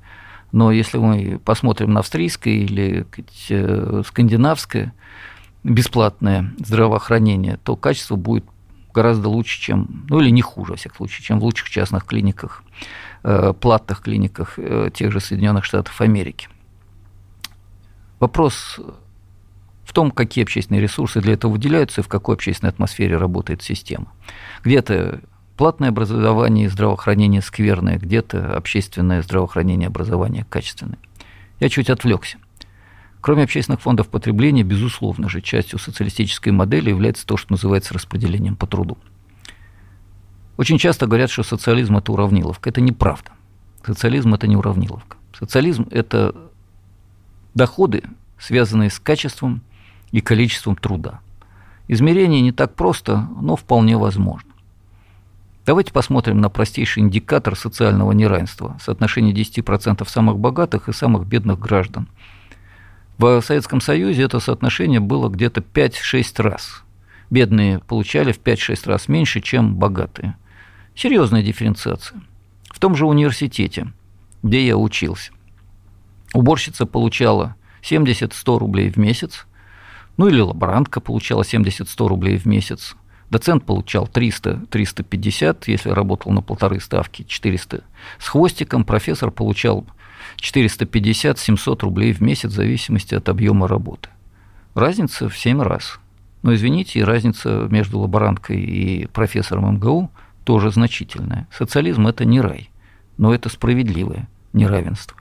Но 0.52 0.72
если 0.72 1.00
мы 1.00 1.40
посмотрим 1.44 1.92
на 1.92 2.02
австрийское 2.02 2.54
или 2.54 3.08
э, 3.50 4.04
скандинавское 4.06 4.94
бесплатное 5.64 6.54
здравоохранение, 6.60 7.58
то 7.64 7.76
качество 7.76 8.16
будет 8.16 8.46
гораздо 8.94 9.28
лучше, 9.28 9.60
чем, 9.60 10.06
ну 10.08 10.20
или 10.20 10.30
не 10.30 10.44
хуже, 10.44 10.74
во 10.74 10.78
всяком 10.78 10.98
случае, 10.98 11.26
чем 11.26 11.40
в 11.40 11.44
лучших 11.46 11.68
частных 11.68 12.06
клиниках, 12.06 12.64
э, 13.24 13.54
платных 13.60 14.02
клиниках 14.02 14.54
э, 14.58 14.92
тех 14.94 15.12
же 15.12 15.20
Соединенных 15.20 15.66
Штатов 15.66 16.00
Америки. 16.00 16.48
Вопрос 18.22 18.80
в 19.84 19.94
том, 19.94 20.12
какие 20.12 20.44
общественные 20.44 20.80
ресурсы 20.80 21.20
для 21.20 21.34
этого 21.34 21.52
выделяются 21.52 22.00
и 22.00 22.04
в 22.04 22.08
какой 22.08 22.36
общественной 22.36 22.70
атмосфере 22.70 23.18
работает 23.18 23.64
система. 23.64 24.14
Где-то 24.64 25.22
платное 25.58 25.90
образование 25.90 26.68
и 26.68 26.70
здравоохранение 26.70 27.42
скверное, 27.42 27.98
где-то 27.98 28.56
общественное 28.56 29.24
здравоохранение 29.24 29.88
и 29.88 29.90
образование 29.90 30.46
качественное. 30.48 31.00
Я 31.60 31.68
чуть 31.68 31.90
отвлекся. 31.90 32.38
Кроме 33.22 33.44
общественных 33.44 33.82
фондов 33.82 34.08
потребления, 34.08 34.64
безусловно 34.64 35.28
же, 35.28 35.42
частью 35.42 35.80
социалистической 35.80 36.54
модели 36.54 36.90
является 36.90 37.26
то, 37.26 37.38
что 37.38 37.52
называется 37.54 37.96
распределением 37.96 38.56
по 38.56 38.68
труду. 38.68 39.00
Очень 40.58 40.78
часто 40.78 41.08
говорят, 41.08 41.32
что 41.32 41.42
социализм– 41.42 41.98
это 41.98 42.12
уравниловка. 42.12 42.70
Это 42.70 42.82
неправда. 42.82 43.32
Социализм– 43.84 44.34
это 44.36 44.46
не 44.46 44.56
уравниловка. 44.56 45.18
Социализм– 45.34 45.88
это 45.92 46.36
доходы, 47.54 48.04
связанные 48.40 48.90
с 48.90 49.00
качеством 49.00 49.62
и 50.12 50.22
количеством 50.22 50.76
труда. 50.76 51.20
Измерение 51.88 52.42
не 52.42 52.52
так 52.52 52.76
просто, 52.76 53.28
но 53.42 53.56
вполне 53.56 53.98
возможно. 53.98 54.50
Давайте 55.66 55.92
посмотрим 55.92 56.42
на 56.42 56.50
простейший 56.50 57.04
индикатор 57.04 57.56
социального 57.56 58.12
неравенства– 58.12 58.78
соотношение 58.82 59.34
10% 59.34 60.08
самых 60.08 60.40
богатых 60.40 60.90
и 60.90 60.94
самых 60.94 61.28
бедных 61.28 61.60
граждан– 61.60 62.08
в 63.22 63.40
Советском 63.42 63.82
Союзе 63.82 64.24
это 64.24 64.40
соотношение 64.40 65.00
было 65.00 65.30
где-то 65.30 65.62
5-6 65.62 66.42
раз. 66.42 66.84
Бедные 67.30 67.78
получали 67.78 68.32
в 68.32 68.40
5-6 68.40 68.90
раз 68.90 69.08
меньше, 69.08 69.42
чем 69.42 69.76
богатые. 69.76 70.36
Серьезная 70.96 71.44
дифференциация. 71.44 72.20
В 72.72 72.80
том 72.80 72.96
же 72.96 73.06
университете, 73.06 73.94
где 74.42 74.66
я 74.66 74.76
учился, 74.76 75.34
уборщица 76.34 76.86
получала 76.86 77.56
70-100 77.82 78.58
рублей 78.58 78.90
в 78.90 78.98
месяц, 78.98 79.46
ну 80.18 80.28
или 80.28 80.40
лаборантка 80.40 81.00
получала 81.00 81.42
70-100 81.42 82.08
рублей 82.08 82.38
в 82.38 82.46
месяц, 82.46 82.96
доцент 83.30 83.66
получал 83.66 84.06
300-350, 84.06 85.64
если 85.68 85.90
работал 85.90 86.32
на 86.32 86.42
полторы 86.42 86.80
ставки, 86.80 87.24
400 87.24 87.84
с 88.20 88.28
хвостиком, 88.28 88.84
профессор 88.84 89.32
получал 89.32 89.86
450-700 90.38 91.80
рублей 91.82 92.14
в 92.14 92.22
месяц 92.22 92.52
в 92.52 92.56
зависимости 92.56 93.16
от 93.16 93.30
объема 93.30 93.68
работы. 93.68 94.10
Разница 94.76 95.30
в 95.30 95.38
7 95.38 95.62
раз. 95.62 96.00
Но, 96.44 96.56
извините, 96.56 97.04
разница 97.04 97.68
между 97.70 98.00
лаборанткой 98.00 98.60
и 98.60 99.06
профессором 99.08 99.76
МГУ 99.76 100.10
тоже 100.44 100.72
значительная. 100.72 101.48
Социализм– 101.52 102.08
это 102.08 102.26
не 102.26 102.42
рай, 102.42 102.70
но 103.18 103.34
это 103.34 103.50
справедливое 103.50 104.28
неравенство. 104.54 105.18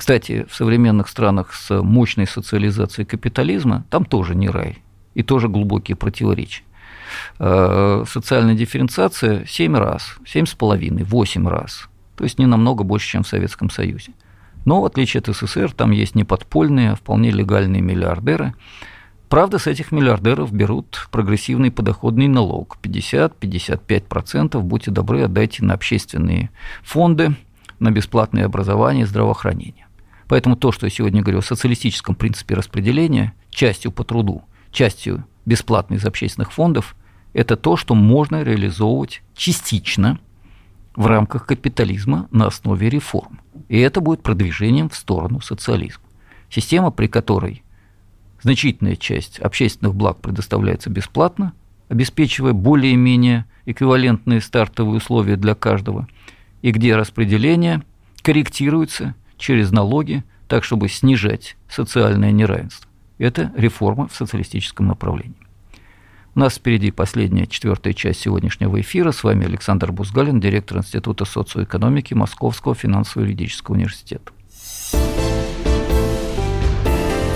Кстати, 0.00 0.46
в 0.48 0.54
современных 0.54 1.08
странах 1.08 1.52
с 1.52 1.82
мощной 1.82 2.26
социализацией 2.26 3.04
капитализма 3.04 3.84
там 3.90 4.06
тоже 4.06 4.34
не 4.34 4.48
рай 4.48 4.78
и 5.12 5.22
тоже 5.22 5.46
глубокие 5.46 5.94
противоречия. 5.94 6.62
Э, 7.38 8.04
социальная 8.08 8.54
дифференциация 8.54 9.44
7 9.44 9.76
раз, 9.76 10.16
7,5, 10.24 11.04
8 11.04 11.46
раз. 11.46 11.90
То 12.16 12.24
есть 12.24 12.38
не 12.38 12.46
намного 12.46 12.82
больше, 12.82 13.08
чем 13.08 13.24
в 13.24 13.28
Советском 13.28 13.68
Союзе. 13.68 14.12
Но 14.64 14.80
в 14.80 14.86
отличие 14.86 15.20
от 15.20 15.36
СССР, 15.36 15.70
там 15.72 15.90
есть 15.90 16.14
не 16.14 16.24
подпольные, 16.24 16.92
а 16.92 16.94
вполне 16.94 17.30
легальные 17.30 17.82
миллиардеры. 17.82 18.54
Правда, 19.28 19.58
с 19.58 19.66
этих 19.66 19.92
миллиардеров 19.92 20.50
берут 20.50 21.08
прогрессивный 21.10 21.70
подоходный 21.70 22.26
налог 22.26 22.78
50-55%. 22.82 24.58
Будьте 24.62 24.90
добры, 24.90 25.24
отдайте 25.24 25.62
на 25.62 25.74
общественные 25.74 26.48
фонды, 26.82 27.36
на 27.80 27.90
бесплатное 27.90 28.46
образование 28.46 29.02
и 29.02 29.06
здравоохранение. 29.06 29.84
Поэтому 30.30 30.54
то, 30.54 30.70
что 30.70 30.86
я 30.86 30.90
сегодня 30.90 31.22
говорю 31.22 31.40
о 31.40 31.42
социалистическом 31.42 32.14
принципе 32.14 32.54
распределения, 32.54 33.32
частью 33.50 33.90
по 33.90 34.04
труду, 34.04 34.44
частью 34.70 35.24
бесплатно 35.44 35.94
из 35.94 36.04
общественных 36.06 36.52
фондов, 36.52 36.94
это 37.32 37.56
то, 37.56 37.76
что 37.76 37.96
можно 37.96 38.44
реализовывать 38.44 39.22
частично 39.34 40.20
в 40.94 41.06
рамках 41.06 41.46
капитализма 41.46 42.28
на 42.30 42.46
основе 42.46 42.88
реформ. 42.88 43.40
И 43.68 43.80
это 43.80 44.00
будет 44.00 44.22
продвижением 44.22 44.88
в 44.88 44.94
сторону 44.94 45.40
социализма. 45.40 46.04
Система, 46.48 46.92
при 46.92 47.08
которой 47.08 47.64
значительная 48.40 48.94
часть 48.94 49.40
общественных 49.40 49.96
благ 49.96 50.20
предоставляется 50.20 50.90
бесплатно, 50.90 51.54
обеспечивая 51.88 52.52
более-менее 52.52 53.46
эквивалентные 53.66 54.40
стартовые 54.40 54.98
условия 54.98 55.34
для 55.34 55.56
каждого, 55.56 56.06
и 56.62 56.70
где 56.70 56.94
распределение 56.94 57.82
корректируется 58.22 59.16
через 59.40 59.72
налоги, 59.72 60.22
так 60.46 60.62
чтобы 60.62 60.88
снижать 60.88 61.56
социальное 61.68 62.30
неравенство. 62.30 62.88
Это 63.18 63.52
реформа 63.56 64.06
в 64.08 64.14
социалистическом 64.14 64.86
направлении. 64.86 65.36
У 66.34 66.40
нас 66.40 66.54
впереди 66.54 66.92
последняя, 66.92 67.46
четвертая 67.46 67.92
часть 67.92 68.20
сегодняшнего 68.20 68.80
эфира. 68.80 69.10
С 69.10 69.24
вами 69.24 69.46
Александр 69.46 69.90
Бузгалин, 69.90 70.38
директор 70.38 70.78
Института 70.78 71.24
социоэкономики 71.24 72.14
Московского 72.14 72.74
финансово-юридического 72.74 73.74
университета. 73.74 74.30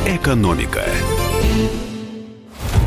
Экономика. 0.07 0.85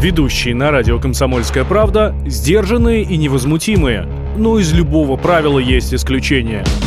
Ведущие 0.02 0.56
на 0.56 0.72
радио 0.72 1.00
«Комсомольская 1.00 1.66
правда» 1.66 2.16
сдержанные 2.26 3.04
и 3.04 3.18
невозмутимые. 3.18 4.04
Но 4.38 4.60
из 4.60 4.72
любого 4.72 5.18
правила 5.18 5.60
есть 5.60 5.94
исключение– 5.94 6.64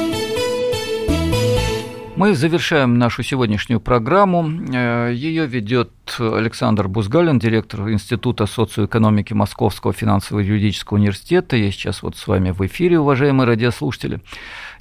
Мы 2.21 2.35
завершаем 2.35 2.99
нашу 2.99 3.23
сегодняшнюю 3.23 3.79
программу. 3.79 4.47
Э, 4.71 5.11
Ее 5.11 5.47
ведет 5.47 5.89
Александр 6.19 6.87
Бузгалин, 6.87 7.39
директор 7.39 7.89
Института 7.89 8.45
социоэкономики 8.45 9.33
Московского 9.33 9.91
финансово-юридического 9.91 10.99
университета. 10.99 11.55
Я 11.55 11.71
сейчас 11.71 12.03
вот 12.03 12.15
с 12.15 12.27
вами 12.27 12.51
в 12.51 12.63
эфире, 12.67 12.99
уважаемые 12.99 13.47
радиослушатели. 13.47 14.19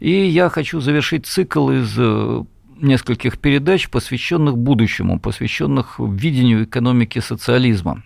И 0.00 0.10
я 0.10 0.50
хочу 0.50 0.80
завершить 0.80 1.24
цикл 1.24 1.70
из 1.70 1.94
э, 1.96 2.44
нескольких 2.76 3.38
передач, 3.38 3.88
посвященных 3.88 4.58
будущему, 4.58 5.18
посвященных 5.18 5.94
видению 5.98 6.64
экономики 6.64 7.20
социализма. 7.20 8.02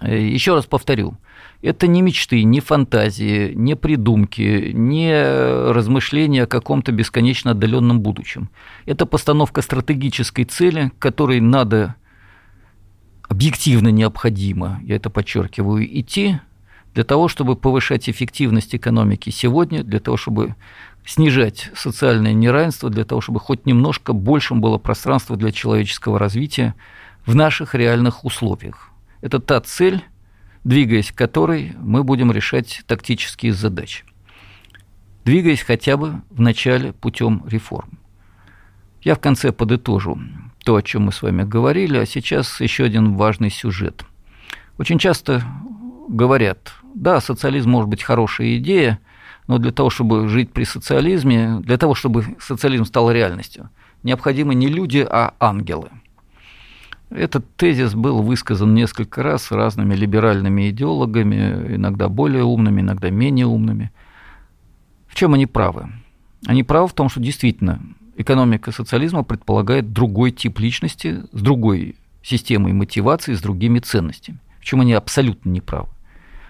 Э, 0.00 0.16
Еще 0.16 0.54
раз 0.54 0.66
повторю, 0.66 1.16
это 1.62 1.86
не 1.86 2.02
мечты, 2.02 2.42
не 2.42 2.60
фантазии, 2.60 3.52
не 3.54 3.74
придумки, 3.74 4.70
не 4.74 5.12
размышления 5.72 6.42
о 6.42 6.46
каком-то 6.46 6.92
бесконечно 6.92 7.52
отдаленном 7.52 8.00
будущем. 8.00 8.50
Это 8.84 9.06
постановка 9.06 9.62
стратегической 9.62 10.44
цели, 10.44 10.92
которой 10.98 11.40
надо 11.40 11.94
объективно 13.28 13.88
необходимо, 13.88 14.80
я 14.84 14.96
это 14.96 15.08
подчеркиваю, 15.08 15.84
идти 15.98 16.38
для 16.94 17.04
того, 17.04 17.28
чтобы 17.28 17.56
повышать 17.56 18.08
эффективность 18.08 18.74
экономики 18.74 19.30
сегодня, 19.30 19.82
для 19.82 20.00
того, 20.00 20.16
чтобы 20.16 20.54
снижать 21.04 21.70
социальное 21.74 22.32
неравенство, 22.32 22.90
для 22.90 23.04
того, 23.04 23.20
чтобы 23.20 23.40
хоть 23.40 23.66
немножко 23.66 24.12
большим 24.12 24.60
было 24.60 24.78
пространство 24.78 25.36
для 25.36 25.50
человеческого 25.50 26.18
развития 26.18 26.74
в 27.26 27.34
наших 27.34 27.74
реальных 27.74 28.24
условиях. 28.24 28.90
Это 29.20 29.38
та 29.40 29.60
цель, 29.60 30.04
двигаясь 30.64 31.12
к 31.12 31.14
которой 31.14 31.74
мы 31.78 32.02
будем 32.02 32.32
решать 32.32 32.82
тактические 32.86 33.52
задачи. 33.52 34.04
Двигаясь 35.24 35.62
хотя 35.62 35.96
бы 35.96 36.22
в 36.30 36.40
начале 36.40 36.92
путем 36.92 37.42
реформ. 37.46 37.98
Я 39.02 39.14
в 39.14 39.20
конце 39.20 39.52
подытожу 39.52 40.18
то, 40.64 40.76
о 40.76 40.82
чем 40.82 41.04
мы 41.04 41.12
с 41.12 41.22
вами 41.22 41.42
говорили, 41.42 41.98
а 41.98 42.06
сейчас 42.06 42.60
еще 42.60 42.84
один 42.84 43.14
важный 43.14 43.50
сюжет. 43.50 44.04
Очень 44.78 44.98
часто 44.98 45.42
говорят, 46.08 46.72
да, 46.94 47.20
социализм 47.20 47.70
может 47.70 47.88
быть 47.90 48.02
хорошая 48.02 48.56
идея, 48.56 48.98
но 49.46 49.58
для 49.58 49.72
того, 49.72 49.90
чтобы 49.90 50.28
жить 50.28 50.52
при 50.52 50.64
социализме, 50.64 51.60
для 51.60 51.76
того, 51.76 51.94
чтобы 51.94 52.36
социализм 52.40 52.86
стал 52.86 53.10
реальностью, 53.10 53.68
необходимы 54.02 54.54
не 54.54 54.68
люди, 54.68 55.06
а 55.08 55.34
ангелы– 55.38 55.90
этот 57.14 57.56
тезис 57.56 57.94
был 57.94 58.22
высказан 58.22 58.74
несколько 58.74 59.22
раз 59.22 59.52
разными 59.52 59.94
либеральными 59.94 60.70
идеологами, 60.70 61.76
иногда 61.76 62.08
более 62.08 62.42
умными, 62.42 62.80
иногда 62.80 63.10
менее 63.10 63.46
умными. 63.46 63.92
В 65.06 65.14
чем 65.14 65.34
они 65.34 65.46
правы? 65.46 65.90
Они 66.46 66.64
правы 66.64 66.88
в 66.88 66.92
том, 66.92 67.08
что 67.08 67.20
действительно 67.20 67.80
экономика 68.16 68.72
социализма 68.72 69.22
предполагает 69.22 69.92
другой 69.92 70.32
тип 70.32 70.58
личности 70.58 71.22
с 71.32 71.40
другой 71.40 71.96
системой 72.22 72.72
мотивации, 72.72 73.34
с 73.34 73.40
другими 73.40 73.78
ценностями. 73.78 74.38
В 74.58 74.64
чем 74.64 74.80
они 74.80 74.92
абсолютно 74.92 75.50
не 75.50 75.60
правы. 75.60 75.88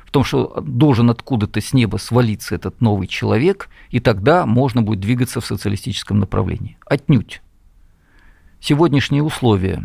В 0.07 0.11
том, 0.11 0.25
что 0.25 0.63
должен 0.65 1.11
откуда-то 1.11 1.61
с 1.61 1.73
неба 1.73 1.97
свалиться 1.97 2.55
этот 2.55 2.81
новый 2.81 3.07
человек, 3.07 3.69
и 3.91 4.01
тогда 4.01 4.47
можно 4.47 4.81
будет 4.81 5.01
двигаться 5.01 5.41
в 5.41 5.47
социалистическом 5.47 6.21
направлении. 6.21 6.79
Отнюдь. 6.87 7.43
Сегодняшние 8.61 9.23
условия, 9.23 9.85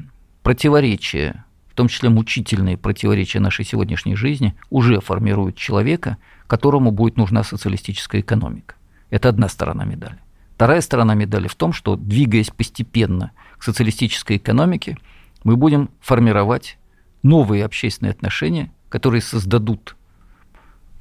противоречия, 0.50 1.45
в 1.68 1.76
том 1.76 1.89
числе 1.89 2.10
мучительные 2.10 2.76
противоречия 2.76 3.39
нашей 3.39 3.64
сегодняшней 3.64 4.16
жизни, 4.16 4.56
уже 4.72 5.00
формируют 5.00 5.58
человека, 5.58 6.18
которому 6.47 6.89
будет 6.89 7.18
нужна 7.18 7.43
социалистическая 7.43 8.22
экономика. 8.22 8.74
Это 9.12 9.30
одна 9.30 9.47
сторона 9.47 9.86
медали. 9.86 10.18
Вторая 10.56 10.82
сторона 10.82 11.14
медали 11.14 11.47
в 11.47 11.54
том, 11.54 11.72
что, 11.72 11.95
двигаясь 11.95 12.50
постепенно 12.50 13.30
к 13.60 13.64
социалистической 13.64 14.38
экономике, 14.38 14.97
мы 15.43 15.56
будем 15.56 15.91
формировать 16.02 16.80
новые 17.22 17.64
общественные 17.64 18.14
отношения, 18.14 18.72
которые 18.89 19.22
создадут 19.22 19.95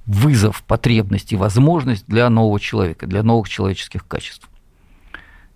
вызов, 0.04 0.62
потребность 0.62 1.32
и 1.32 1.36
возможность 1.36 2.04
для 2.06 2.28
нового 2.28 2.60
человека, 2.60 3.06
для 3.06 3.22
новых 3.22 3.48
человеческих 3.48 4.06
качеств. 4.06 4.46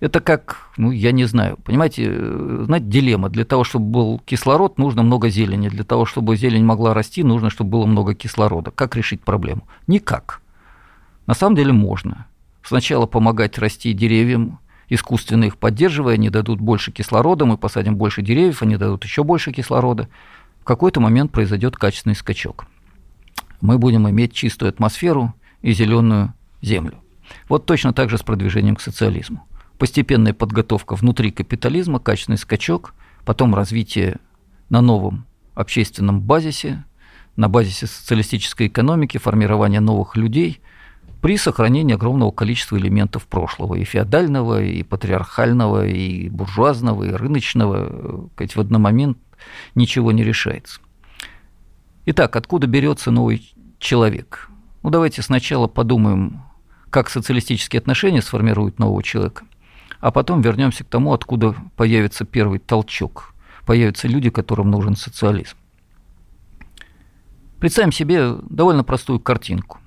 Это 0.02 0.18
как, 0.18 0.56
ну, 0.76 0.90
я 0.90 1.12
не 1.12 1.26
знаю, 1.26 1.58
понимаете, 1.62 2.08
э, 2.08 2.62
знаете, 2.66 2.86
дилемма. 2.86 3.28
Для 3.28 3.44
того, 3.44 3.62
чтобы 3.62 3.86
был 3.86 4.18
кислород, 4.24 4.76
нужно 4.76 5.04
много 5.04 5.28
зелени. 5.28 5.68
Для 5.68 5.84
того, 5.84 6.06
чтобы 6.06 6.34
зелень 6.34 6.64
могла 6.64 6.92
расти, 6.92 7.22
нужно, 7.22 7.50
чтобы 7.50 7.70
было 7.70 7.86
много 7.86 8.12
кислорода. 8.16 8.72
Как 8.72 8.96
решить 8.96 9.20
проблему? 9.20 9.62
Никак. 9.86 10.40
На 11.28 11.34
самом 11.34 11.54
деле 11.54 11.72
можно. 11.72 12.26
Сначала 12.64 13.06
помогать 13.06 13.58
расти 13.58 13.92
деревьям, 13.92 14.58
искусственно 14.88 15.44
их 15.44 15.56
поддерживая, 15.56 16.14
они 16.14 16.30
дадут 16.30 16.60
больше 16.60 16.90
кислорода, 16.90 17.44
мы 17.44 17.56
посадим 17.56 17.94
больше 17.94 18.22
деревьев, 18.22 18.60
они 18.60 18.76
дадут 18.76 19.04
еще 19.04 19.22
больше 19.22 19.52
кислорода. 19.52 20.08
В 20.62 20.64
какой-то 20.64 20.98
момент 20.98 21.30
произойдет 21.30 21.76
качественный 21.76 22.16
скачок. 22.16 22.66
Мы 23.60 23.78
будем 23.78 24.10
иметь 24.10 24.32
чистую 24.32 24.70
атмосферу 24.70 25.32
и 25.60 25.70
зеленую 25.70 26.34
землю. 26.60 26.94
Вот 27.48 27.66
точно 27.66 27.92
так 27.92 28.10
же 28.10 28.18
с 28.18 28.22
продвижением 28.24 28.74
к 28.74 28.80
социализму 28.80 29.46
постепенная 29.82 30.32
подготовка 30.32 30.94
внутри 30.94 31.32
капитализма, 31.32 31.98
качественный 31.98 32.38
скачок, 32.38 32.94
потом 33.24 33.52
развитие 33.52 34.18
на 34.68 34.80
новом 34.80 35.26
общественном 35.56 36.20
базисе, 36.20 36.84
на 37.34 37.48
базисе 37.48 37.88
социалистической 37.88 38.68
экономики, 38.68 39.18
формирование 39.18 39.80
новых 39.80 40.16
людей 40.16 40.60
при 41.20 41.36
сохранении 41.36 41.96
огромного 41.96 42.30
количества 42.30 42.76
элементов 42.76 43.26
прошлого, 43.26 43.74
и 43.74 43.82
феодального, 43.82 44.62
и 44.62 44.84
патриархального, 44.84 45.84
и 45.84 46.28
буржуазного, 46.28 47.02
и 47.02 47.10
рыночного. 47.10 48.30
Ведь 48.38 48.54
в 48.54 48.60
один 48.60 48.80
момент 48.80 49.18
ничего 49.74 50.12
не 50.12 50.22
решается. 50.22 50.78
Итак, 52.06 52.36
откуда 52.36 52.68
берется 52.68 53.10
новый 53.10 53.52
человек? 53.80 54.48
Ну, 54.84 54.90
давайте 54.90 55.22
сначала 55.22 55.66
подумаем, 55.66 56.44
как 56.88 57.10
социалистические 57.10 57.80
отношения 57.80 58.22
сформируют 58.22 58.78
нового 58.78 59.02
человека 59.02 59.44
а 60.02 60.10
потом 60.10 60.42
вернемся 60.42 60.82
к 60.82 60.88
тому, 60.88 61.14
откуда 61.14 61.54
появится 61.76 62.24
первый 62.24 62.58
толчок. 62.58 63.34
Появятся 63.64 64.08
люди, 64.08 64.30
которым 64.30 64.68
нужен 64.68 64.96
социализм. 64.96 65.56
Представим 67.60 67.92
себе 67.92 68.34
довольно 68.50 68.82
простую 68.82 69.20
картинку. 69.20 69.78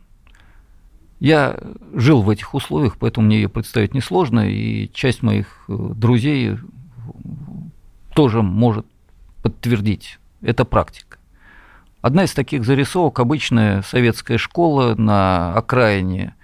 Я 1.20 1.60
жил 1.94 2.22
в 2.22 2.30
этих 2.30 2.54
условиях, 2.54 2.98
поэтому 2.98 3.28
мне 3.28 3.42
ее 3.42 3.50
представить 3.50 3.94
несложно, 3.94 4.50
и 4.50 4.90
часть 4.94 5.22
моих 5.22 5.66
э, 5.68 5.76
друзей 5.76 6.58
тоже 8.14 8.42
может 8.42 8.86
подтвердить. 9.44 10.18
Это 10.42 10.64
практика. 10.64 11.18
Одна 12.02 12.24
из 12.24 12.34
таких 12.34 12.64
зарисовок– 12.64 13.20
обычная 13.22 13.82
советская 13.82 14.38
школа 14.38 14.96
на 14.96 15.54
окраине 15.56 16.36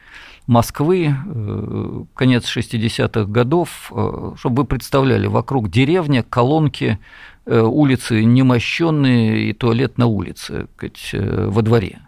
Москвы, 0.51 1.15
э, 1.15 2.03
конец 2.13 2.45
60-х 2.45 3.23
годов, 3.23 3.89
э, 3.89 4.33
чтобы 4.35 4.63
вы 4.63 4.65
представляли, 4.65 5.27
вокруг 5.27 5.69
деревня, 5.69 6.23
колонки, 6.23 6.99
э, 7.45 7.61
улицы 7.61 8.25
немощенные 8.25 9.43
и 9.43 9.53
туалет 9.53 9.97
на 9.97 10.07
улице, 10.07 10.67
во 11.13 11.61
дворе. 11.61 12.01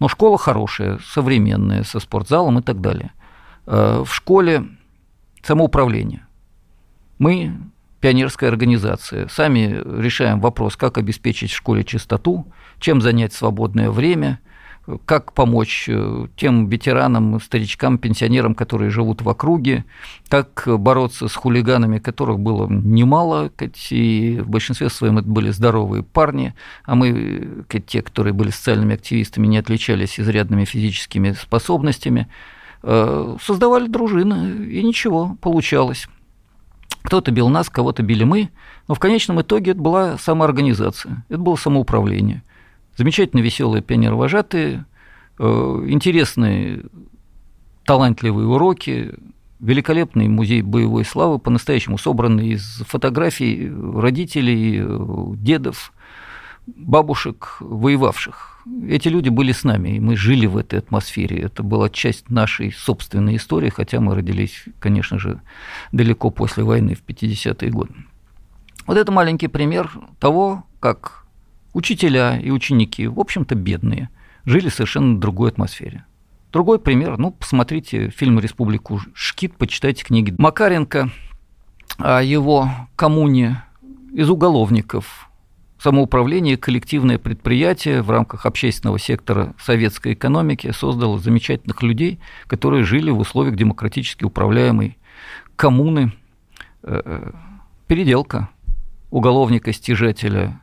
Но 0.00 0.08
школа 0.08 0.38
хорошая, 0.38 0.98
современная, 1.06 1.84
со 1.84 2.00
спортзалом 2.00 2.58
и 2.58 2.62
так 2.62 2.80
далее. 2.80 3.12
В 3.64 4.08
школе 4.10 4.64
самоуправление. 5.40 6.26
Мы 7.18 7.52
пионерская 8.00 8.50
организация. 8.50 9.28
Сами 9.28 9.82
решаем 10.02 10.40
вопрос, 10.40 10.76
как 10.76 10.98
обеспечить 10.98 11.52
в 11.52 11.56
школе 11.56 11.84
чистоту, 11.84 12.44
чем 12.80 13.00
занять 13.00 13.32
свободное 13.32 13.92
время– 13.92 14.40
как 15.04 15.32
помочь 15.32 15.88
э, 15.88 16.26
тем 16.36 16.68
ветеранам, 16.68 17.40
старичкам, 17.40 17.98
пенсионерам, 17.98 18.54
которые 18.54 18.90
живут 18.90 19.20
в 19.20 19.28
округе, 19.28 19.84
как 20.28 20.64
бороться 20.66 21.26
с 21.28 21.34
хулиганами, 21.34 21.98
которых 21.98 22.38
было 22.38 22.68
немало, 22.68 23.50
и 23.90 24.40
в 24.40 24.48
большинстве 24.48 24.88
своем 24.88 25.18
это 25.18 25.28
были 25.28 25.50
здоровые 25.50 26.04
парни, 26.04 26.54
а 26.84 26.94
мы, 26.94 27.64
те, 27.86 28.02
которые 28.02 28.32
были 28.32 28.50
социальными 28.50 28.94
активистами, 28.94 29.46
не 29.48 29.58
отличались 29.58 30.20
изрядными 30.20 30.64
физическими 30.64 31.32
способностями, 31.32 32.28
э, 32.82 33.36
создавали 33.42 33.88
дружины, 33.88 34.66
и 34.66 34.82
ничего, 34.84 35.36
получалось. 35.40 36.06
Кто-то 37.02 37.32
бил 37.32 37.48
нас, 37.48 37.68
кого-то 37.68 38.02
били 38.02 38.22
мы, 38.22 38.50
но 38.86 38.94
в 38.94 39.00
конечном 39.00 39.40
итоге 39.40 39.72
это 39.72 39.80
была 39.80 40.18
самоорганизация, 40.18 41.24
это 41.28 41.38
было 41.38 41.56
самоуправление– 41.56 42.44
Замечательно 42.96 43.40
веселые 43.40 43.82
пионервожатые, 43.82 44.86
э, 45.38 45.44
интересные, 45.88 46.84
талантливые 47.84 48.46
уроки, 48.46 49.14
великолепный 49.60 50.28
музей 50.28 50.62
боевой 50.62 51.04
славы, 51.04 51.38
по-настоящему 51.38 51.98
собранный 51.98 52.48
из 52.48 52.82
фотографий 52.86 53.70
родителей, 53.70 54.80
э, 54.82 55.34
дедов, 55.36 55.92
бабушек, 56.66 57.56
воевавших. 57.60 58.64
Эти 58.88 59.08
люди 59.08 59.28
были 59.28 59.52
с 59.52 59.62
нами, 59.62 59.96
и 59.96 60.00
мы 60.00 60.16
жили 60.16 60.46
в 60.46 60.56
этой 60.56 60.78
атмосфере. 60.78 61.38
Это 61.38 61.62
была 61.62 61.88
часть 61.88 62.30
нашей 62.30 62.72
собственной 62.72 63.36
истории, 63.36 63.68
хотя 63.68 64.00
мы 64.00 64.14
родились, 64.14 64.64
конечно 64.80 65.18
же, 65.18 65.40
далеко 65.92 66.30
после 66.30 66.64
войны, 66.64 66.94
в 66.94 67.04
50-е 67.04 67.70
годы. 67.70 67.94
Вот 68.86 68.96
это 68.96 69.12
маленький 69.12 69.48
пример 69.48 69.90
того, 70.18 70.64
как 70.80 71.25
учителя 71.76 72.38
и 72.38 72.50
ученики, 72.50 73.06
в 73.06 73.20
общем-то, 73.20 73.54
бедные, 73.54 74.08
жили 74.46 74.70
в 74.70 74.74
совершенно 74.74 75.20
другой 75.20 75.50
атмосфере. 75.50 76.06
Другой 76.50 76.78
пример, 76.78 77.18
ну, 77.18 77.32
посмотрите 77.32 78.08
фильм 78.08 78.40
«Республику 78.40 78.98
Шкит», 79.12 79.56
почитайте 79.58 80.02
книги 80.02 80.34
Макаренко 80.38 81.10
о 81.98 82.22
его 82.22 82.70
коммуне 82.96 83.62
из 84.14 84.30
уголовников, 84.30 85.28
самоуправление, 85.78 86.56
коллективное 86.56 87.18
предприятие 87.18 88.00
в 88.00 88.10
рамках 88.10 88.46
общественного 88.46 88.98
сектора 88.98 89.54
советской 89.62 90.14
экономики 90.14 90.70
создало 90.70 91.18
замечательных 91.18 91.82
людей, 91.82 92.20
которые 92.46 92.84
жили 92.84 93.10
в 93.10 93.18
условиях 93.18 93.54
демократически 93.54 94.24
управляемой 94.24 94.96
коммуны. 95.56 96.14
Э, 96.82 97.02
э, 97.04 97.32
переделка 97.86 98.48
уголовника-стяжателя 99.10 100.62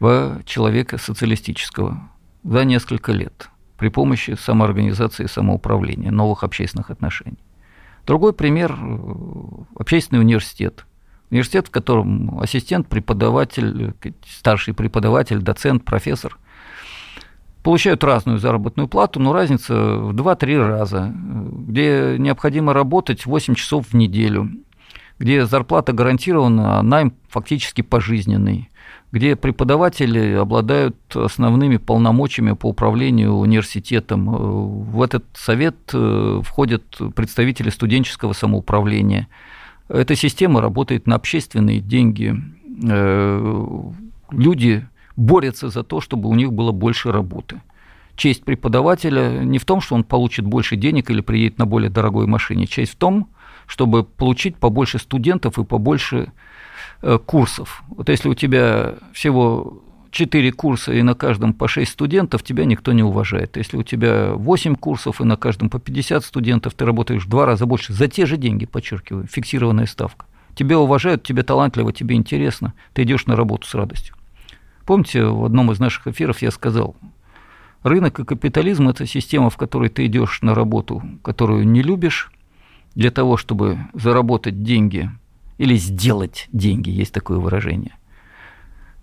в 0.00 0.42
человека 0.44 0.98
социалистического 0.98 2.10
за 2.42 2.64
несколько 2.64 3.12
лет 3.12 3.50
при 3.76 3.88
помощи 3.88 4.36
самоорганизации 4.38 5.24
и 5.24 5.28
самоуправления, 5.28 6.10
новых 6.10 6.44
общественных 6.44 6.90
отношений. 6.90 7.38
Другой 8.06 8.32
пример– 8.32 8.76
общественный 9.78 10.20
университет. 10.20 10.86
Университет, 11.30 11.68
в 11.68 11.70
котором 11.70 12.38
ассистент, 12.40 12.86
преподаватель, 12.86 13.94
старший 14.26 14.74
преподаватель, 14.74 15.38
доцент, 15.38 15.84
профессор 15.84 16.38
получают 17.62 18.04
разную 18.04 18.38
заработную 18.38 18.88
плату, 18.88 19.20
но 19.20 19.32
разница 19.32 19.74
в 19.74 20.14
2-3 20.14 20.66
раза, 20.66 21.12
где 21.14 22.16
необходимо 22.18 22.74
работать 22.74 23.24
8 23.24 23.54
часов 23.54 23.88
в 23.88 23.94
неделю, 23.94 24.50
где 25.18 25.46
зарплата 25.46 25.94
гарантирована, 25.94 26.78
а 26.78 26.82
найм 26.82 27.14
фактически 27.28 27.80
пожизненный, 27.80 28.70
где 29.14 29.36
преподаватели 29.36 30.32
обладают 30.32 30.96
основными 31.14 31.76
полномочиями 31.76 32.50
по 32.54 32.70
управлению 32.70 33.34
университетом. 33.34 34.26
В 34.26 35.00
этот 35.00 35.24
совет 35.34 35.76
э, 35.92 36.40
входят 36.42 36.82
представители 37.14 37.70
студенческого 37.70 38.32
самоуправления. 38.32 39.28
Эта 39.88 40.16
система 40.16 40.60
работает 40.60 41.06
на 41.06 41.14
общественные 41.14 41.78
деньги. 41.78 42.34
Э, 42.82 43.82
люди 44.32 44.84
борются 45.14 45.68
за 45.68 45.84
то, 45.84 46.00
чтобы 46.00 46.28
у 46.28 46.34
них 46.34 46.52
было 46.52 46.72
больше 46.72 47.12
работы. 47.12 47.62
честь 48.16 48.42
преподавателя 48.44 49.44
не 49.44 49.60
в 49.60 49.64
том, 49.64 49.80
что 49.80 49.94
он 49.94 50.02
получит 50.02 50.44
больше 50.44 50.74
денег 50.74 51.08
или 51.10 51.20
приедет 51.20 51.58
на 51.58 51.66
более 51.66 51.88
дорогой 51.88 52.26
машине. 52.26 52.66
Честь 52.66 52.94
в 52.94 52.96
том, 52.96 53.28
чтобы 53.68 54.02
получить 54.02 54.56
побольше 54.56 54.98
студентов 54.98 55.56
и 55.60 55.64
побольше 55.64 56.16
э, 56.16 56.30
курсов. 57.26 57.82
Вот 57.88 58.08
если 58.08 58.28
у 58.28 58.34
тебя 58.34 58.94
всего 59.12 59.82
4 60.14 60.52
курса 60.52 60.92
и 60.92 61.02
на 61.02 61.14
каждом 61.14 61.52
по 61.52 61.66
6 61.66 61.90
студентов, 61.90 62.44
тебя 62.44 62.64
никто 62.64 62.92
не 62.92 63.02
уважает. 63.02 63.56
Если 63.56 63.76
у 63.76 63.82
тебя 63.82 64.34
8 64.34 64.76
курсов 64.76 65.20
и 65.20 65.24
на 65.24 65.36
каждом 65.36 65.70
по 65.70 65.80
50 65.80 66.24
студентов, 66.24 66.74
ты 66.74 66.84
работаешь 66.84 67.24
в 67.24 67.28
два 67.28 67.46
раза 67.46 67.66
больше 67.66 67.92
за 67.92 68.06
те 68.06 68.24
же 68.24 68.36
деньги, 68.36 68.64
подчеркиваю, 68.64 69.26
фиксированная 69.26 69.86
ставка. 69.86 70.26
Тебя 70.54 70.78
уважают, 70.78 71.24
тебе 71.24 71.42
талантливо, 71.42 71.92
тебе 71.92 72.14
интересно, 72.14 72.74
ты 72.92 73.02
идешь 73.02 73.26
на 73.26 73.34
работу 73.34 73.66
с 73.66 73.74
радостью. 73.74 74.14
Помните, 74.86 75.24
в 75.24 75.44
одном 75.44 75.72
из 75.72 75.80
наших 75.80 76.06
эфиров 76.06 76.42
я 76.42 76.52
сказал, 76.52 76.94
рынок 77.82 78.20
и 78.20 78.24
капитализм– 78.24 78.88
это 78.90 79.06
система, 79.06 79.50
в 79.50 79.56
которой 79.56 79.88
ты 79.88 80.06
идешь 80.06 80.42
на 80.42 80.54
работу, 80.54 81.02
которую 81.22 81.66
не 81.66 81.82
любишь, 81.82 82.30
для 82.94 83.10
того, 83.10 83.36
чтобы 83.36 83.78
заработать 83.94 84.62
деньги 84.62 85.10
или 85.58 85.76
сделать 85.76 86.48
деньги, 86.52 86.90
есть 86.90 87.12
такое 87.12 87.38
выражение, 87.38 87.96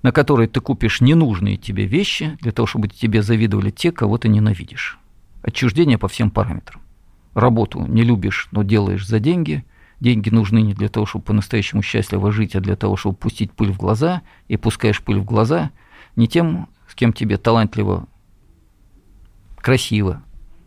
на 0.04 0.12
которой 0.12 0.47
ты 0.47 0.60
купишь 0.60 1.02
ненужные 1.02 1.58
тебе 1.58 1.86
вещи, 1.86 2.38
для 2.41 2.52
того, 2.52 2.66
чтобы 2.66 2.88
тебе 2.88 3.22
завидовали 3.22 3.70
те, 3.70 3.91
кого 3.91 4.18
ты 4.18 4.28
ненавидишь. 4.28 4.99
Отчуждение 5.43 5.97
по 5.97 6.08
всем 6.08 6.30
параметрам. 6.30 6.82
Работу 7.34 7.86
не 7.88 8.04
любишь, 8.04 8.47
но 8.52 8.64
делаешь 8.64 9.08
за 9.08 9.20
деньги. 9.20 9.64
Деньги 9.99 10.30
нужны 10.30 10.62
не 10.62 10.74
для 10.74 10.89
того, 10.89 11.06
чтобы 11.06 11.26
по-настоящему 11.26 11.82
счастливо 11.82 12.32
жить, 12.32 12.56
а 12.56 12.60
для 12.60 12.76
того, 12.76 12.97
чтобы 12.97 13.16
пустить 13.16 13.52
пыль 13.52 13.72
в 13.72 13.78
глаза. 13.78 14.22
И 14.47 14.58
пускаешь 14.58 15.02
пыль 15.02 15.20
в 15.20 15.26
глаза 15.26 15.72
не 16.16 16.28
тем, 16.28 16.68
с 16.88 16.95
кем 16.95 17.14
тебе 17.14 17.38
талантливо, 17.38 18.08
красиво, 19.58 20.24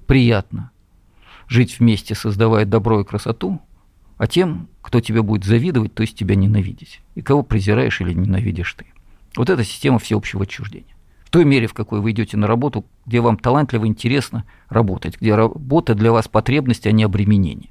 приятно, 0.06 0.70
жить 1.48 1.78
вместе, 1.78 2.14
создавая 2.14 2.64
добро 2.64 3.00
и 3.00 3.04
красоту, 3.04 3.60
а 4.16 4.26
тем, 4.26 4.68
кто 4.82 5.00
тебе 5.00 5.22
будет 5.22 5.44
завидовать, 5.44 5.94
то 5.94 6.02
есть 6.02 6.16
тебя 6.16 6.34
ненавидеть, 6.34 7.00
и 7.14 7.22
кого 7.22 7.42
презираешь 7.42 8.00
или 8.00 8.12
ненавидишь 8.12 8.74
ты. 8.74 8.86
Вот 9.36 9.50
это 9.50 9.64
система 9.64 9.98
всеобщего 9.98 10.44
отчуждения. 10.44 10.94
В 11.24 11.30
той 11.30 11.44
мере, 11.44 11.66
в 11.66 11.74
какой 11.74 12.00
вы 12.00 12.12
идете 12.12 12.36
на 12.36 12.46
работу, 12.46 12.84
где 13.06 13.20
вам 13.20 13.36
талантливо, 13.36 13.86
интересно 13.86 14.44
работать, 14.68 15.20
где 15.20 15.34
работа 15.34 15.94
для 15.94 16.12
вас 16.12 16.28
потребность, 16.28 16.86
а 16.86 16.92
не 16.92 17.02
обременение. 17.02 17.70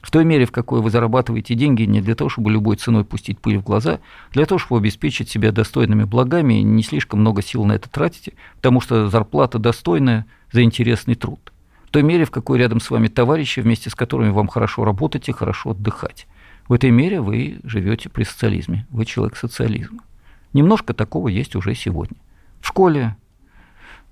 В 0.00 0.10
той 0.10 0.24
мере, 0.24 0.46
в 0.46 0.52
какой 0.52 0.80
вы 0.80 0.90
зарабатываете 0.90 1.54
деньги 1.54 1.82
не 1.82 2.00
для 2.00 2.14
того, 2.14 2.30
чтобы 2.30 2.50
любой 2.50 2.76
ценой 2.76 3.04
пустить 3.04 3.38
пыль 3.38 3.58
в 3.58 3.64
глаза, 3.64 3.98
для 4.32 4.46
того, 4.46 4.58
чтобы 4.58 4.78
обеспечить 4.80 5.28
себя 5.28 5.52
достойными 5.52 6.04
благами, 6.04 6.54
не 6.54 6.82
слишком 6.82 7.20
много 7.20 7.42
сил 7.42 7.64
на 7.64 7.72
это 7.72 7.90
тратите, 7.90 8.32
потому 8.56 8.80
что 8.80 9.08
зарплата 9.08 9.58
достойная 9.58 10.26
за 10.52 10.62
интересный 10.62 11.16
труд 11.16 11.52
в 11.90 11.92
той 11.92 12.04
мере, 12.04 12.24
в 12.24 12.30
какой 12.30 12.60
рядом 12.60 12.78
с 12.78 12.88
вами 12.88 13.08
товарищи, 13.08 13.58
вместе 13.58 13.90
с 13.90 13.96
которыми 13.96 14.30
вам 14.30 14.46
хорошо 14.46 14.84
работать 14.84 15.28
и 15.28 15.32
хорошо 15.32 15.70
отдыхать. 15.70 16.28
В 16.68 16.72
этой 16.72 16.92
мере 16.92 17.20
вы 17.20 17.58
живете 17.64 18.08
при 18.08 18.22
социализме, 18.22 18.86
вы 18.90 19.04
человек 19.04 19.36
социализма. 19.36 20.04
Немножко 20.52 20.94
такого 20.94 21.26
есть 21.26 21.56
уже 21.56 21.74
сегодня. 21.74 22.16
В 22.60 22.68
школе, 22.68 23.16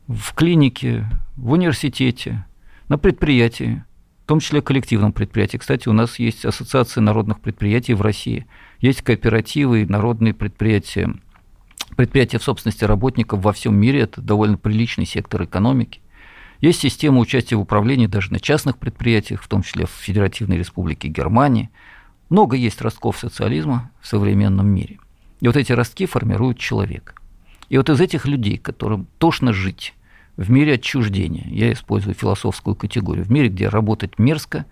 в 0.08 0.34
клинике, 0.34 1.08
в 1.36 1.52
университете, 1.52 2.44
на 2.88 2.98
предприятии, 2.98 3.84
в 4.24 4.26
том 4.26 4.40
числе 4.40 4.60
коллективном 4.60 5.12
предприятии. 5.12 5.58
Кстати, 5.58 5.88
у 5.88 5.92
нас 5.92 6.18
есть 6.18 6.44
Ассоциация 6.44 7.00
народных 7.00 7.38
предприятий 7.38 7.94
в 7.94 8.02
России, 8.02 8.48
есть 8.80 9.02
кооперативы, 9.02 9.86
народные 9.86 10.34
предприятия, 10.34 11.14
предприятия 11.94 12.38
в 12.38 12.42
собственности 12.42 12.82
работников 12.82 13.40
во 13.40 13.52
всем 13.52 13.76
мире, 13.76 14.00
это 14.00 14.20
довольно 14.20 14.58
приличный 14.58 15.06
сектор 15.06 15.44
экономики. 15.44 16.00
Есть 16.60 16.80
система 16.80 17.20
участия 17.20 17.56
в 17.56 17.60
управлении 17.60 18.06
даже 18.06 18.32
на 18.32 18.40
частных 18.40 18.78
предприятиях, 18.78 19.42
в 19.42 19.48
том 19.48 19.62
числе 19.62 19.86
в 19.86 19.90
Федеративной 19.90 20.58
Республике 20.58 21.08
Германии. 21.08 21.70
Много 22.30 22.56
есть 22.56 22.82
ростков 22.82 23.18
социализма 23.18 23.90
в 24.00 24.08
современном 24.08 24.68
мире. 24.68 24.98
И 25.40 25.46
вот 25.46 25.56
эти 25.56 25.72
ростки 25.72 26.06
формируют 26.06 26.58
человека. 26.58 27.14
И 27.68 27.76
вот 27.76 27.88
из 27.90 28.00
этих 28.00 28.26
людей, 28.26 28.58
которым 28.58 29.06
тошно 29.18 29.52
жить 29.52 29.94
в 30.36 30.50
мире 30.50 30.74
отчуждения, 30.74 31.46
я 31.48 31.72
использую 31.72 32.14
философскую 32.14 32.74
категорию, 32.74 33.24
в 33.24 33.30
мире, 33.30 33.48
где 33.48 33.68
работать 33.68 34.18
мерзко, 34.18 34.66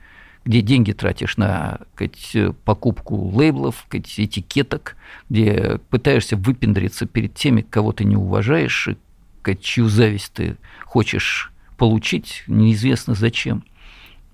где 0.45 0.62
деньги 0.62 0.93
тратишь 0.93 1.37
на 1.37 1.80
сказать, 1.95 2.57
покупку 2.64 3.16
лейблов, 3.16 3.84
сказать, 3.87 4.12
этикеток, 4.18 4.97
где 5.28 5.80
пытаешься 5.91 6.37
выпендриться 6.37 7.07
перед 7.07 7.34
теми, 7.34 7.62
кого 7.62 7.93
ты 7.93 8.05
не 8.05 8.16
уважаешь, 8.16 8.89
и 8.89 8.97
сказать, 9.41 9.61
чью 9.61 9.89
зависть 9.89 10.32
ты 10.32 10.57
хочешь 10.84 11.53
получить 11.77 12.45
неизвестно 12.47 13.14
зачем. 13.14 13.64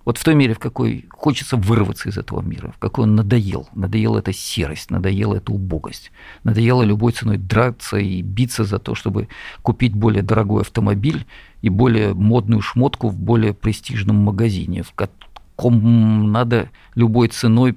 Вот 0.04 0.18
в 0.18 0.24
той 0.24 0.34
мере, 0.34 0.54
в 0.54 0.58
какой 0.58 1.04
хочется 1.10 1.56
вырваться 1.56 2.08
из 2.08 2.18
этого 2.18 2.40
мира, 2.40 2.72
в 2.74 2.78
какой 2.78 3.04
он 3.04 3.14
надоел. 3.14 3.68
Надоела 3.74 4.18
эта 4.18 4.32
серость, 4.32 4.90
надоела 4.90 5.36
эта 5.36 5.52
убогость. 5.52 6.10
Надоело 6.42 6.82
любой 6.82 7.12
ценой 7.12 7.38
драться 7.38 7.98
и 7.98 8.20
биться 8.20 8.64
за 8.64 8.78
то, 8.78 8.94
чтобы 8.96 9.28
купить 9.62 9.94
более 9.94 10.22
дорогой 10.22 10.62
автомобиль 10.62 11.24
и 11.60 11.68
более 11.68 12.14
модную 12.14 12.62
шмотку 12.62 13.08
в 13.08 13.16
более 13.16 13.54
престижном 13.54 14.16
магазине, 14.16 14.82
в 14.82 14.92
каком 14.92 16.32
надо 16.32 16.70
любой 16.96 17.28
ценой 17.28 17.76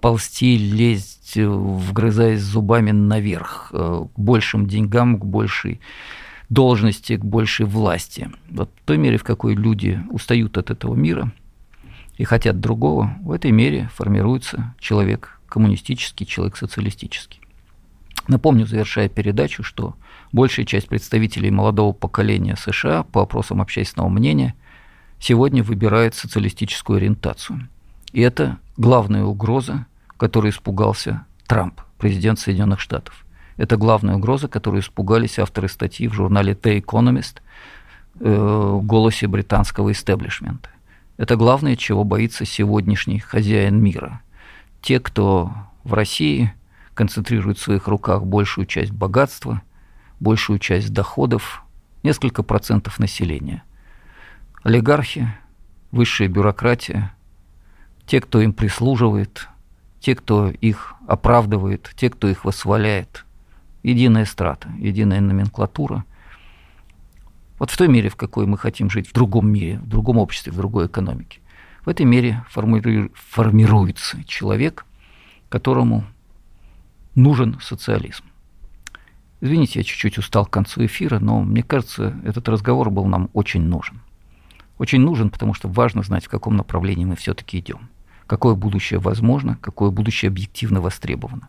ползти, 0.00 0.58
лезть, 0.58 1.36
вгрызаясь 1.36 2.40
зубами 2.40 2.90
наверх, 2.90 3.70
э, 3.72 4.06
к 4.12 4.18
большим 4.18 4.66
деньгам, 4.66 5.18
к 5.20 5.24
большей 5.24 5.80
должности, 6.52 7.16
к 7.16 7.24
большей 7.24 7.66
власти. 7.66 8.30
Вот 8.50 8.70
в 8.82 8.86
той 8.86 8.98
мере, 8.98 9.16
в 9.16 9.24
какой 9.24 9.54
люди 9.54 10.00
устают 10.10 10.58
от 10.58 10.70
этого 10.70 10.94
мира 10.94 11.32
и 12.18 12.24
хотят 12.24 12.60
другого, 12.60 13.16
в 13.22 13.32
этой 13.32 13.50
мере 13.50 13.88
формируется 13.94 14.74
человек 14.78 15.40
коммунистический, 15.48 16.26
человек 16.26 16.56
социалистический. 16.56 17.40
Напомню, 18.28 18.66
завершая 18.66 19.08
передачу, 19.08 19.62
что 19.62 19.96
большая 20.30 20.66
часть 20.66 20.88
представителей 20.88 21.50
молодого 21.50 21.92
поколения 21.92 22.56
США 22.56 23.02
по 23.02 23.22
опросам 23.22 23.60
общественного 23.60 24.08
мнения 24.08 24.54
сегодня 25.18 25.62
выбирает 25.62 26.14
социалистическую 26.14 26.98
ориентацию. 26.98 27.68
И 28.12 28.20
это 28.20 28.58
главная 28.76 29.24
угроза, 29.24 29.86
которой 30.18 30.50
испугался 30.50 31.24
Трамп, 31.46 31.80
президент 31.98 32.38
Соединенных 32.38 32.78
Штатов. 32.78 33.21
Это 33.56 33.76
главная 33.76 34.16
угроза, 34.16 34.48
которую 34.48 34.82
испугались 34.82 35.38
авторы 35.38 35.68
статьи 35.68 36.08
в 36.08 36.14
журнале 36.14 36.54
The 36.54 36.80
Economist 36.80 37.40
э, 38.20 38.80
голосе 38.82 39.26
британского 39.26 39.92
истеблишмента. 39.92 40.70
Это 41.18 41.36
главное, 41.36 41.76
чего 41.76 42.04
боится 42.04 42.44
сегодняшний 42.44 43.18
хозяин 43.18 43.82
мира. 43.82 44.22
Те, 44.80 44.98
кто 45.00 45.52
в 45.84 45.92
России 45.92 46.52
концентрирует 46.94 47.58
в 47.58 47.62
своих 47.62 47.86
руках 47.88 48.24
большую 48.24 48.66
часть 48.66 48.92
богатства, 48.92 49.62
большую 50.18 50.58
часть 50.58 50.92
доходов, 50.92 51.62
несколько 52.02 52.42
процентов 52.42 52.98
населения. 52.98 53.62
Олигархи, 54.62 55.28
высшая 55.90 56.28
бюрократия, 56.28 57.14
те, 58.06 58.20
кто 58.20 58.40
им 58.40 58.52
прислуживает, 58.52 59.48
те, 60.00 60.16
кто 60.16 60.48
их 60.48 60.94
оправдывает, 61.06 61.92
те, 61.96 62.08
кто 62.08 62.28
их 62.28 62.44
восхваляет– 62.44 63.26
единая 63.82 64.24
страта, 64.24 64.68
единая 64.78 65.20
номенклатура. 65.20 66.04
Вот 67.58 67.70
в 67.70 67.76
той 67.76 67.88
мере, 67.88 68.08
в 68.08 68.16
какой 68.16 68.46
мы 68.46 68.58
хотим 68.58 68.90
жить 68.90 69.08
в 69.08 69.12
другом 69.12 69.50
мире, 69.50 69.78
в 69.78 69.88
другом 69.88 70.18
обществе, 70.18 70.52
в 70.52 70.56
другой 70.56 70.86
экономике, 70.86 71.40
в 71.84 71.88
этой 71.88 72.06
мере 72.06 72.44
формируется 72.48 74.24
человек, 74.24 74.86
которому 75.48 76.04
нужен 77.14 77.58
социализм. 77.60 78.24
Извините, 79.40 79.80
я 79.80 79.84
чуть-чуть 79.84 80.18
устал 80.18 80.46
к 80.46 80.50
концу 80.50 80.86
эфира, 80.86 81.18
но 81.18 81.42
мне 81.42 81.62
кажется, 81.62 82.16
этот 82.24 82.48
разговор 82.48 82.90
был 82.90 83.06
нам 83.06 83.28
очень 83.32 83.62
нужен. 83.62 84.00
Очень 84.78 85.00
нужен, 85.00 85.30
потому 85.30 85.52
что 85.52 85.68
важно 85.68 86.02
знать, 86.02 86.26
в 86.26 86.28
каком 86.28 86.56
направлении 86.56 87.04
мы 87.04 87.16
все-таки 87.16 87.58
идем. 87.58 87.88
Какое 88.26 88.54
будущее 88.54 89.00
возможно, 89.00 89.58
какое 89.60 89.90
будущее 89.90 90.28
объективно 90.28 90.80
востребовано. 90.80 91.48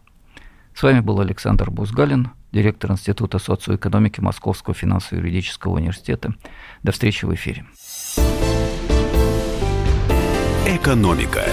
С 0.76 0.82
вами 0.82 1.02
был 1.02 1.20
Александр 1.20 1.70
Бузгалин, 1.70 2.32
директор 2.52 2.92
Института 2.92 3.38
социоэкономики 3.38 4.20
Московского 4.22 4.74
финансово-юридического 4.74 5.74
университета. 5.74 6.34
До 6.82 6.92
встречи 6.92 7.26
в 7.26 7.34
эфире. 7.34 7.66
Экономика. 10.66 11.44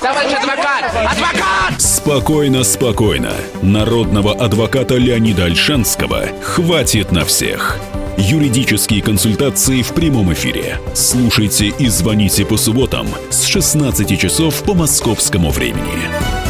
Товарищ 0.00 0.32
адвокат! 0.32 0.84
Адвокат! 0.94 1.80
Спокойно, 1.80 2.62
спокойно. 2.62 3.32
Народного 3.62 4.32
адвоката 4.32 4.96
Леонида 4.96 5.46
Альшанского 5.46 6.26
хватит 6.42 7.10
на 7.10 7.24
всех. 7.24 7.78
Юридические 8.16 9.02
консультации 9.02 9.82
в 9.82 9.94
прямом 9.94 10.32
эфире. 10.32 10.78
Слушайте 10.94 11.68
и 11.68 11.88
звоните 11.88 12.44
по 12.44 12.56
субботам 12.56 13.06
с 13.30 13.44
16 13.44 14.18
часов 14.20 14.62
по 14.64 14.74
московскому 14.74 15.50
времени. 15.50 16.47